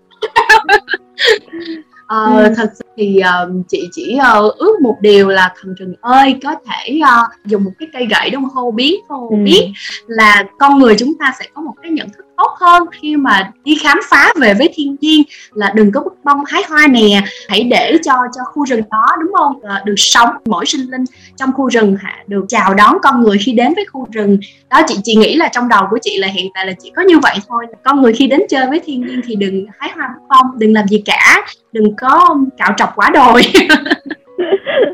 Ờ, 2.08 2.44
ừ. 2.44 2.54
thật 2.58 2.70
thì 2.98 3.20
uh, 3.20 3.66
chị 3.68 3.84
chỉ 3.92 4.18
uh, 4.38 4.58
ước 4.58 4.82
một 4.82 4.96
điều 5.02 5.30
là 5.30 5.54
thần 5.62 5.76
rừng 5.76 5.94
ơi 6.02 6.40
có 6.44 6.56
thể 6.66 7.00
uh, 7.02 7.46
dùng 7.46 7.64
một 7.64 7.72
cái 7.80 7.90
cây 7.94 8.08
gậy 8.10 8.30
đông 8.30 8.46
hô 8.46 8.72
biến 8.72 8.96
hô 9.10 9.30
ừ. 9.30 9.36
biết 9.44 9.72
là 10.08 10.44
con 10.60 10.80
người 10.80 10.96
chúng 11.00 11.14
ta 11.20 11.34
sẽ 11.40 11.46
có 11.54 11.62
một 11.62 11.74
cái 11.82 11.92
nhận 11.92 12.10
thức 12.10 12.27
tốt 12.38 12.52
hơn 12.60 12.84
khi 12.92 13.16
mà 13.16 13.52
đi 13.64 13.78
khám 13.84 13.98
phá 14.10 14.34
về 14.42 14.54
với 14.54 14.70
thiên 14.74 14.96
nhiên 15.02 15.24
là 15.54 15.74
đừng 15.76 15.92
có 15.92 16.02
bức 16.02 16.14
bông 16.24 16.46
hái 16.46 16.64
hoa 16.70 16.88
nè. 16.88 17.22
Hãy 17.50 17.64
để 17.64 17.98
cho 18.04 18.14
cho 18.36 18.42
khu 18.54 18.66
rừng 18.66 18.82
đó 18.92 19.06
đúng 19.22 19.34
không? 19.34 19.60
À, 19.64 19.82
được 19.86 19.94
sống 19.98 20.30
mỗi 20.46 20.66
sinh 20.66 20.82
linh 20.82 21.04
trong 21.36 21.54
khu 21.54 21.70
rừng 21.70 21.96
hả 22.00 22.24
được 22.28 22.46
chào 22.48 22.74
đón 22.74 22.98
con 23.04 23.22
người 23.22 23.38
khi 23.38 23.52
đến 23.52 23.74
với 23.76 23.86
khu 23.86 24.08
rừng. 24.12 24.38
Đó 24.70 24.82
chị 24.88 24.96
chị 25.04 25.16
nghĩ 25.16 25.36
là 25.36 25.48
trong 25.48 25.68
đầu 25.68 25.84
của 25.90 25.98
chị 26.02 26.18
là 26.18 26.28
hiện 26.28 26.52
tại 26.54 26.66
là 26.66 26.74
chỉ 26.80 26.92
có 26.96 27.02
như 27.02 27.20
vậy 27.20 27.36
thôi. 27.48 27.66
Con 27.84 28.02
người 28.02 28.14
khi 28.14 28.28
đến 28.28 28.42
chơi 28.50 28.68
với 28.70 28.80
thiên 28.86 29.08
nhiên 29.08 29.22
thì 29.26 29.36
đừng 29.36 29.66
hái 29.78 29.92
hoa 29.96 30.08
bức 30.08 30.28
bông 30.30 30.60
đừng 30.60 30.74
làm 30.74 30.88
gì 30.88 31.04
cả. 31.06 31.46
Đừng 31.72 31.96
có 31.96 32.38
cạo 32.58 32.74
trọc 32.78 32.96
quá 32.96 33.10
đồi. 33.14 33.42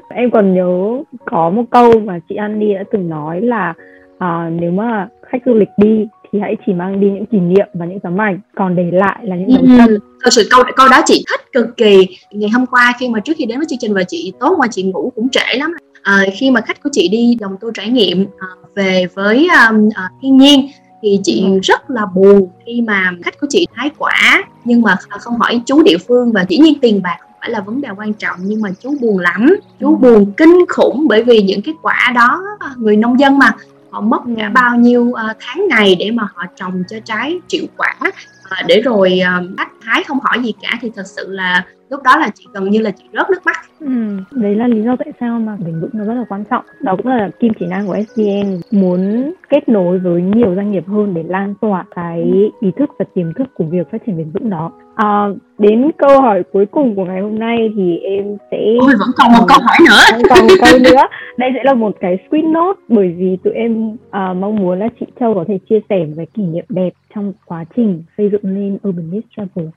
Em 0.10 0.32
còn 0.32 0.54
nhớ 0.54 1.04
có 1.26 1.50
một 1.50 1.64
câu 1.70 2.00
mà 2.00 2.20
chị 2.30 2.36
Annie 2.36 2.78
đã 2.78 2.84
từng 2.92 3.10
nói 3.10 3.42
là 3.42 3.74
à, 4.20 4.50
nếu 4.52 4.72
mà 4.72 5.08
khách 5.30 5.42
du 5.46 5.54
lịch 5.54 5.70
đi 5.78 6.08
thì 6.34 6.40
hãy 6.40 6.56
chỉ 6.66 6.74
mang 6.74 7.00
đi 7.00 7.08
những 7.10 7.25
kỷ 7.25 7.40
niệm 7.40 7.68
và 7.74 7.86
những 7.86 8.00
tấm 8.00 8.22
ảnh. 8.22 8.40
Còn 8.56 8.75
để 8.75 8.84
lại 8.92 9.20
là 9.24 9.36
những 9.36 9.50
dấu 9.50 9.78
chân. 9.78 9.88
ừ, 9.88 10.00
thật 10.24 10.34
sự 10.34 10.48
câu 10.52 10.63
câu 10.75 10.88
đó 10.88 11.02
chị 11.06 11.25
thích 11.32 11.52
cực 11.52 11.78
kỳ. 11.78 12.08
Ngày 12.32 12.50
hôm 12.50 12.66
qua 12.66 12.94
khi 13.00 13.10
mà 13.10 13.20
trước 13.20 13.34
khi 13.38 13.46
đến 13.46 13.58
với 13.58 13.66
chương 13.70 13.80
trình 13.80 13.94
và 13.94 14.04
chị 14.08 14.34
tối 14.40 14.54
qua 14.58 14.68
chị 14.72 14.84
ngủ 14.84 15.12
cũng 15.16 15.30
trễ 15.30 15.54
lắm. 15.54 15.74
À, 16.04 16.24
khi 16.34 16.52
mà 16.52 16.62
khách 16.62 16.84
của 16.84 16.90
chị 16.94 17.08
đi 17.08 17.38
đồng 17.40 17.56
tour 17.62 17.74
trải 17.75 17.90
nghiệm 17.90 18.25
à, 18.40 18.48
về 18.75 19.08
với 19.13 19.48
um, 19.70 19.90
à, 19.96 20.10
thiên 20.22 20.38
nhiên 20.38 20.68
thì 21.02 21.20
chị 21.24 21.44
ừ. 21.46 21.60
rất 21.63 21.90
là 21.90 22.06
buồn 22.16 22.50
khi 22.66 22.82
mà 22.82 23.12
khách 23.24 23.40
của 23.40 23.48
chị 23.50 23.68
hái 23.74 23.90
quả 23.98 24.44
nhưng 24.66 24.82
mà 24.82 24.96
không 25.10 25.38
hỏi 25.38 25.62
chú 25.66 25.84
địa 25.84 25.98
phương 26.08 26.32
và 26.32 26.46
dĩ 26.50 26.58
nhiên 26.58 26.74
tiền 26.82 27.02
bạc 27.02 27.18
phải 27.40 27.50
là 27.50 27.60
vấn 27.60 27.82
đề 27.82 27.90
quan 27.98 28.13
trọng 28.13 28.36
nhưng 28.40 28.62
mà 28.62 28.70
chú 28.80 28.96
buồn 29.02 29.18
lắm. 29.18 29.56
Chú 29.80 29.88
ừ. 29.88 29.96
buồn 29.96 30.32
kinh 30.38 30.66
khủng 30.70 31.08
bởi 31.08 31.24
vì 31.24 31.42
những 31.42 31.62
cái 31.62 31.74
quả 31.82 32.12
đó 32.16 32.44
người 32.78 32.98
nông 32.98 33.20
dân 33.20 33.38
mà 33.38 33.52
họ 33.94 34.02
mất 34.02 34.22
cả 34.38 34.50
bao 34.50 34.76
nhiêu 34.76 35.02
uh, 35.02 35.38
tháng 35.40 35.68
ngày 35.70 35.96
để 36.00 36.12
mà 36.12 36.28
họ 36.36 36.44
trồng 36.56 36.84
cho 36.90 36.98
trái 37.06 37.40
triệu 37.48 37.66
quả. 37.78 37.96
Uh, 38.02 38.68
để 38.68 38.82
rồi 38.82 39.20
uh, 39.22 39.58
bác 39.58 39.68
hái 39.82 40.04
không 40.04 40.20
hỏi 40.24 40.40
gì 40.44 40.54
cả 40.62 40.78
thì 40.82 40.92
thật 40.96 41.08
sự 41.08 41.28
là 41.30 41.66
lúc 41.94 42.04
đó 42.04 42.18
là 42.18 42.30
chị 42.36 42.46
gần 42.54 42.70
như 42.70 42.80
là 42.80 42.92
chị 42.92 43.04
rớt 43.14 43.30
nước 43.30 43.46
mắt. 43.46 43.58
Ừ, 43.80 44.18
đấy 44.32 44.56
là 44.56 44.68
lý 44.68 44.82
do 44.82 44.96
tại 44.96 45.14
sao 45.20 45.40
mà 45.40 45.58
bền 45.66 45.80
vững 45.82 45.90
nó 45.94 46.04
rất 46.06 46.14
là 46.14 46.26
quan 46.30 46.44
trọng. 46.50 46.66
Đó 46.82 46.96
cũng 46.98 47.08
là 47.08 47.30
kim 47.40 47.54
chỉ 47.60 47.66
nam 47.66 47.88
của 47.88 47.98
SVN 48.08 48.60
muốn 48.72 49.32
kết 49.50 49.70
nối 49.70 50.00
với 50.00 50.22
nhiều 50.22 50.56
doanh 50.56 50.72
nghiệp 50.72 50.84
hơn 50.88 51.14
để 51.14 51.24
lan 51.28 51.54
tỏa 51.62 51.86
cái 51.96 52.24
ý 52.62 52.72
thức 52.78 52.90
và 53.00 53.06
tiềm 53.14 53.34
thức 53.34 53.48
của 53.54 53.64
việc 53.64 53.92
phát 53.92 53.98
triển 54.06 54.18
bền 54.18 54.32
vững 54.32 54.50
đó. 54.50 54.72
À, 54.96 55.28
đến 55.58 55.92
câu 55.98 56.22
hỏi 56.22 56.44
cuối 56.54 56.66
cùng 56.66 56.96
của 56.96 57.06
ngày 57.06 57.22
hôm 57.22 57.40
nay 57.40 57.58
thì 57.78 57.98
em 57.98 58.38
sẽ 58.52 58.58
Ôi, 58.80 58.94
vẫn 59.00 59.10
còn 59.16 59.32
một 59.32 59.46
câu 59.48 59.58
hỏi 59.62 59.78
nữa. 59.88 60.24
Còn 60.30 60.40
một 60.48 60.56
câu 60.62 60.80
nữa. 60.80 61.04
Đây 61.38 61.50
sẽ 61.54 61.60
là 61.64 61.74
một 61.74 61.96
cái 62.00 62.18
screen 62.28 62.54
note 62.54 62.80
bởi 62.88 63.16
vì 63.18 63.38
tụi 63.44 63.54
em 63.54 63.94
uh, 63.94 63.98
mong 64.12 64.56
muốn 64.56 64.80
là 64.80 64.88
chị 65.00 65.06
Châu 65.20 65.34
có 65.34 65.46
thể 65.48 65.60
chia 65.70 65.80
sẻ 65.90 66.06
về 66.16 66.26
kỷ 66.26 66.44
niệm 66.44 66.66
đẹp 66.70 66.94
trong 67.16 67.34
quá 67.46 67.66
trình 67.76 68.04
xây 68.18 68.30
dựng 68.30 68.42
nên 68.44 68.78
Urbanist 68.88 69.26
Travel 69.38 69.68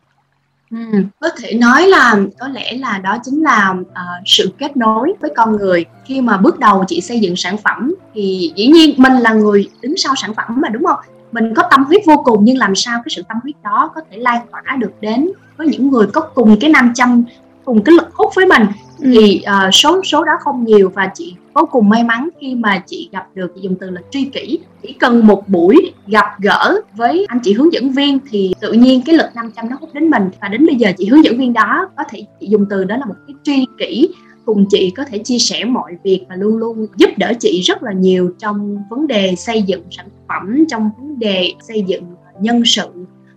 Ừ, 0.70 0.78
có 1.20 1.28
thể 1.37 1.54
nói 1.54 1.87
là 1.87 2.16
có 2.40 2.49
lẽ 2.49 2.73
là 2.73 2.99
đó 2.99 3.18
chính 3.23 3.42
là 3.42 3.75
uh, 3.80 3.87
sự 4.26 4.52
kết 4.58 4.76
nối 4.76 5.12
với 5.20 5.30
con 5.37 5.56
người. 5.56 5.85
Khi 6.04 6.20
mà 6.20 6.37
bước 6.37 6.58
đầu 6.58 6.85
chị 6.88 7.00
xây 7.00 7.20
dựng 7.20 7.37
sản 7.37 7.56
phẩm 7.56 7.94
thì 8.14 8.52
dĩ 8.56 8.66
nhiên 8.66 8.94
mình 8.96 9.12
là 9.12 9.32
người 9.32 9.68
đứng 9.82 9.96
sau 9.96 10.14
sản 10.16 10.35
phẩm 10.35 10.61
mà 10.61 10.68
đúng 10.68 10.85
không? 10.85 10.99
Mình 11.32 11.54
có 11.54 11.62
tâm 11.70 11.85
huyết 11.85 12.02
vô 12.06 12.23
cùng 12.25 12.44
nhưng 12.44 12.58
làm 12.58 12.75
sao 12.75 12.99
cái 13.04 13.11
sự 13.16 13.23
tâm 13.28 13.37
huyết 13.42 13.54
đó 13.64 13.90
có 13.94 14.00
thể 14.11 14.16
lan 14.16 14.46
tỏa 14.50 14.76
được 14.78 14.92
đến 15.00 15.30
với 15.56 15.66
những 15.66 15.90
người 15.90 16.06
có 16.06 16.20
cùng 16.20 16.61
cái 16.61 16.70
nam 16.70 16.94
châm 16.94 17.25
cùng 17.64 17.85
cái 17.85 17.94
lực 17.94 18.14
hút 18.14 18.32
với 18.35 18.46
mình? 18.46 18.66
Ừ. 19.00 19.11
thì 19.14 19.42
uh, 19.66 19.75
số 19.75 20.02
số 20.02 20.25
đó 20.25 20.32
không 20.40 20.64
nhiều 20.64 20.92
và 20.94 21.10
chị 21.14 21.34
vô 21.56 21.69
cùng 21.71 21.88
may 21.88 22.04
mắn 22.04 22.28
khi 22.40 22.54
mà 22.54 22.82
chị 22.86 23.08
gặp 23.12 23.28
được 23.34 23.52
chị 23.54 23.60
dùng 23.60 23.75
từ 23.80 23.90
là 23.90 24.00
tri 24.10 24.25
kỷ. 24.25 24.58
Chỉ 24.82 24.92
cần 24.92 25.26
một 25.26 25.49
buổi 25.49 25.92
gặp 26.06 26.26
gỡ 26.40 26.80
với 26.97 27.26
anh 27.28 27.40
chị 27.42 27.52
hướng 27.52 27.73
dẫn 27.73 27.90
viên 27.90 28.19
thì 28.30 28.54
tự 28.60 28.73
nhiên 28.73 29.02
cái 29.06 29.14
lực 29.14 29.26
500 29.34 29.69
nó 29.71 29.76
hút 29.80 29.90
đến 29.92 30.10
mình. 30.10 30.23
Và 30.40 30.49
đến 30.49 30.66
bây 30.66 30.75
giờ 30.75 30.92
chị 30.99 31.06
hướng 31.06 31.25
dẫn 31.25 31.38
viên 31.38 31.52
đó 31.52 31.90
có 31.97 32.04
thể 32.10 32.25
chị 32.40 32.47
dùng 32.47 32.66
từ 32.71 32.84
đó 32.84 32.97
là 32.97 33.06
một 33.06 33.14
cái 33.26 33.34
tri 33.42 33.66
kỷ 33.78 34.08
cùng 34.45 34.66
chị 34.71 34.92
có 34.97 35.04
thể 35.04 35.19
chia 35.19 35.38
sẻ 35.38 35.64
mọi 35.64 35.97
việc 36.04 36.26
và 36.28 36.36
luôn 36.36 36.56
luôn 36.56 36.86
giúp 36.97 37.10
đỡ 37.16 37.32
chị 37.40 37.60
rất 37.60 37.82
là 37.82 37.92
nhiều 37.92 38.32
trong 38.38 38.78
vấn 38.90 39.06
đề 39.06 39.34
xây 39.36 39.62
dựng 39.62 39.82
sản 39.90 40.06
phẩm 40.28 40.64
trong 40.69 40.90
vấn 40.99 41.19
đề 41.19 41.52
xây 41.69 41.82
dựng 41.86 42.04
nhân 42.40 42.62
sự 42.64 42.88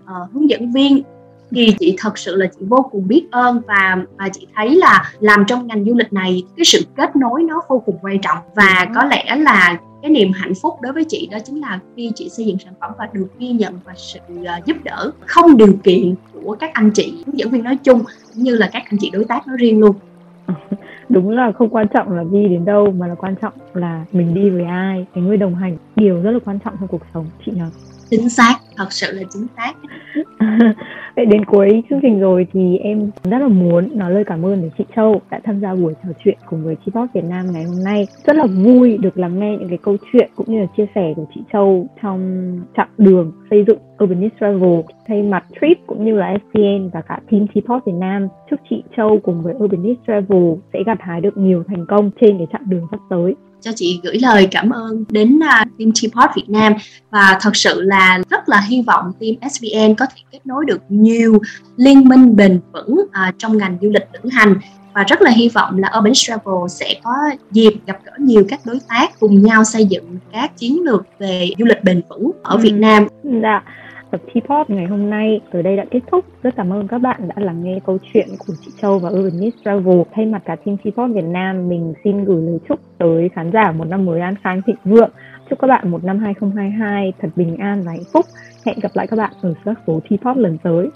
uh, 0.03 0.34
hướng 0.34 0.49
dẫn 0.49 0.71
viên 0.71 1.03
thì 1.51 1.75
chị 1.79 1.95
thật 1.97 2.17
sự 2.17 2.35
là 2.35 2.45
chị 2.45 2.65
vô 2.69 2.89
cùng 2.91 3.07
biết 3.07 3.27
ơn 3.31 3.62
và 3.67 3.97
và 4.17 4.29
chị 4.29 4.47
thấy 4.55 4.75
là 4.75 5.12
làm 5.19 5.43
trong 5.47 5.67
ngành 5.67 5.85
du 5.85 5.95
lịch 5.95 6.13
này 6.13 6.43
cái 6.57 6.65
sự 6.65 6.79
kết 6.95 7.15
nối 7.15 7.43
nó 7.43 7.62
vô 7.69 7.83
cùng 7.85 7.97
quan 8.01 8.21
trọng. 8.21 8.38
Và 8.55 8.88
có 8.95 9.03
lẽ 9.03 9.35
là 9.35 9.79
cái 10.01 10.12
niềm 10.12 10.31
hạnh 10.31 10.53
phúc 10.62 10.73
đối 10.81 10.93
với 10.93 11.03
chị 11.09 11.27
đó 11.31 11.38
chính 11.45 11.62
là 11.62 11.79
khi 11.95 12.12
chị 12.15 12.29
xây 12.29 12.45
dựng 12.45 12.57
sản 12.59 12.73
phẩm 12.81 12.91
và 12.97 13.09
được 13.13 13.27
ghi 13.39 13.51
nhận 13.51 13.73
và 13.85 13.93
sự 13.95 14.19
uh, 14.39 14.65
giúp 14.65 14.77
đỡ 14.83 15.12
không 15.25 15.57
điều 15.57 15.73
kiện 15.83 16.15
của 16.43 16.55
các 16.59 16.73
anh 16.73 16.91
chị 16.93 17.23
hướng 17.25 17.39
dẫn 17.39 17.49
viên 17.49 17.63
nói 17.63 17.77
chung 17.83 17.99
cũng 18.33 18.43
như 18.43 18.55
là 18.55 18.69
các 18.73 18.83
anh 18.85 18.97
chị 18.99 19.09
đối 19.13 19.25
tác 19.25 19.47
nói 19.47 19.57
riêng 19.57 19.79
luôn. 19.79 19.95
Đúng 21.09 21.29
là 21.29 21.51
không 21.51 21.69
quan 21.69 21.88
trọng 21.88 22.12
là 22.12 22.23
đi 22.31 22.47
đến 22.47 22.65
đâu 22.65 22.91
mà 22.91 23.07
là 23.07 23.15
quan 23.15 23.35
trọng 23.35 23.53
là 23.73 24.05
mình 24.12 24.33
đi 24.33 24.49
với 24.49 24.65
ai 24.65 25.05
cái 25.13 25.23
người 25.23 25.38
đồng 25.38 25.55
hành 25.55 25.77
điều 25.95 26.21
rất 26.21 26.31
là 26.31 26.39
quan 26.45 26.59
trọng 26.59 26.73
trong 26.79 26.88
cuộc 26.88 27.01
sống 27.13 27.25
chị 27.45 27.51
nhớ 27.55 27.65
chính 28.10 28.30
xác, 28.30 28.56
thật 28.78 28.88
sự 28.93 29.08
là 29.12 29.24
chính 29.30 29.48
xác. 29.58 29.74
Vậy 31.15 31.26
đến 31.26 31.45
cuối 31.45 31.84
chương 31.89 32.00
trình 32.02 32.19
rồi 32.19 32.48
thì 32.54 32.78
em 32.78 33.12
rất 33.24 33.38
là 33.38 33.48
muốn 33.48 33.98
nói 33.98 34.12
lời 34.12 34.24
cảm 34.26 34.45
ơn 34.45 34.62
đến 34.62 34.72
chị 34.78 34.84
Châu 34.95 35.22
đã 35.30 35.39
tham 35.43 35.60
gia 35.62 35.76
buổi 35.76 35.93
trò 36.04 36.10
chuyện 36.24 36.38
cùng 36.45 36.63
với 36.63 36.76
Chipop 36.86 37.10
Việt 37.13 37.24
Nam 37.24 37.52
ngày 37.52 37.63
hôm 37.63 37.84
nay. 37.84 38.08
Rất 38.26 38.36
là 38.36 38.45
vui 38.45 38.98
được 38.98 39.17
lắng 39.17 39.39
nghe 39.39 39.58
những 39.60 39.69
cái 39.69 39.78
câu 39.82 39.98
chuyện 40.13 40.30
cũng 40.36 40.45
như 40.50 40.60
là 40.60 40.65
chia 40.78 40.86
sẻ 40.95 41.13
của 41.15 41.26
chị 41.36 41.41
Châu 41.54 41.88
trong 42.02 42.54
chặng 42.78 42.89
đường 42.98 43.32
xây 43.50 43.63
dựng 43.67 43.80
Urbanist 44.04 44.34
Travel, 44.39 44.80
thay 45.08 45.24
mặt 45.24 45.45
Trip 45.62 45.88
cũng 45.88 46.06
như 46.06 46.15
là 46.15 46.38
SCN 46.38 46.89
và 46.93 47.02
cả 47.02 47.19
team 47.32 47.45
Chipop 47.54 47.86
Việt 47.86 47.95
Nam. 48.00 48.28
Chúc 48.50 48.60
chị 48.69 48.84
Châu 48.98 49.19
cùng 49.24 49.41
với 49.43 49.54
Urbanist 49.54 50.00
Travel 50.08 50.54
sẽ 50.74 50.80
gặt 50.86 50.98
hái 51.02 51.22
được 51.22 51.38
nhiều 51.38 51.63
thành 51.67 51.86
công 51.86 52.12
trên 52.22 52.38
cái 52.38 52.48
chặng 52.52 52.69
đường 52.69 52.88
sắp 52.91 53.00
tới 53.10 53.36
cho 53.62 53.72
chị 53.76 54.00
gửi 54.04 54.19
lời 54.19 54.48
cảm 54.52 54.69
ơn 54.69 55.06
đến 55.10 55.38
uh, 55.38 55.67
team 55.80 55.91
Teapot 56.02 56.36
Việt 56.36 56.50
Nam 56.50 56.74
và 57.10 57.38
thật 57.41 57.56
sự 57.56 57.82
là 57.82 58.19
rất 58.30 58.50
là 58.50 58.62
hy 58.62 58.82
vọng 58.82 59.12
team 59.19 59.52
SVN 59.52 59.95
có 59.95 60.06
thể 60.06 60.22
kết 60.32 60.39
nối 60.45 60.65
được 60.65 60.82
nhiều 60.89 61.39
liên 61.78 62.08
minh 62.10 62.36
bền 62.36 62.60
vững 62.74 62.95
uh, 63.00 63.36
trong 63.38 63.58
ngành 63.58 63.78
du 63.82 63.89
lịch 63.89 64.08
lữ 64.13 64.30
hành 64.30 64.56
và 64.93 65.04
rất 65.04 65.22
là 65.22 65.32
hy 65.32 65.50
vọng 65.50 65.80
là 65.80 65.91
Urban 65.98 66.13
Travel 66.15 66.67
sẽ 66.69 66.95
có 67.04 67.13
dịp 67.52 67.74
gặp 67.86 68.00
gỡ 68.06 68.12
nhiều 68.19 68.45
các 68.50 68.60
đối 68.65 68.80
tác 68.89 69.19
cùng 69.19 69.43
nhau 69.43 69.63
xây 69.63 69.86
dựng 69.86 70.17
các 70.32 70.58
chiến 70.58 70.84
lược 70.84 71.06
về 71.19 71.50
du 71.60 71.65
lịch 71.65 71.84
bền 71.84 72.02
vững 72.10 72.32
ở 72.43 72.56
ừ. 72.56 72.60
Việt 72.62 72.74
Nam. 72.74 73.08
Dạ 73.24 73.62
tập 74.12 74.22
T-pop 74.34 74.65
ngày 74.67 74.86
hôm 74.86 75.10
nay 75.10 75.41
tới 75.52 75.63
đây 75.63 75.78
đã 75.78 75.86
kết 75.91 76.00
thúc. 76.12 76.26
Rất 76.43 76.56
cảm 76.56 76.74
ơn 76.74 76.88
các 76.88 76.98
bạn 76.98 77.28
đã 77.28 77.36
lắng 77.38 77.63
nghe 77.63 77.80
câu 77.86 77.98
chuyện 78.13 78.28
của 78.48 78.54
chị 78.65 78.72
Châu 78.82 79.00
và 79.00 79.10
Urbanist 79.10 79.56
Travel. 79.65 80.02
Thay 80.12 80.26
mặt 80.26 80.41
cả 80.45 80.56
team 80.56 80.78
T-pop 80.84 81.13
Việt 81.13 81.26
Nam, 81.26 81.69
mình 81.69 81.93
xin 82.04 82.24
gửi 82.24 82.41
lời 82.41 82.60
chúc 82.69 82.80
tới 82.98 83.30
khán 83.36 83.52
giả 83.52 83.72
một 83.72 83.86
năm 83.86 84.06
mới 84.06 84.22
an 84.22 84.36
khang 84.43 84.62
thịnh 84.67 84.76
vượng. 84.86 85.12
Chúc 85.50 85.60
các 85.60 85.67
bạn 85.67 85.91
một 85.91 86.04
năm 86.04 86.19
2022 86.19 87.13
thật 87.22 87.30
bình 87.36 87.58
an 87.58 87.82
và 87.86 87.91
hạnh 87.91 88.04
phúc. 88.13 88.26
Hẹn 88.65 88.80
gặp 88.82 88.91
lại 88.93 89.08
các 89.08 89.15
bạn 89.15 89.34
ở 89.41 89.54
các 89.65 89.78
số 89.88 90.00
T-pop 90.10 90.38
lần 90.38 90.58
tới. 90.63 90.88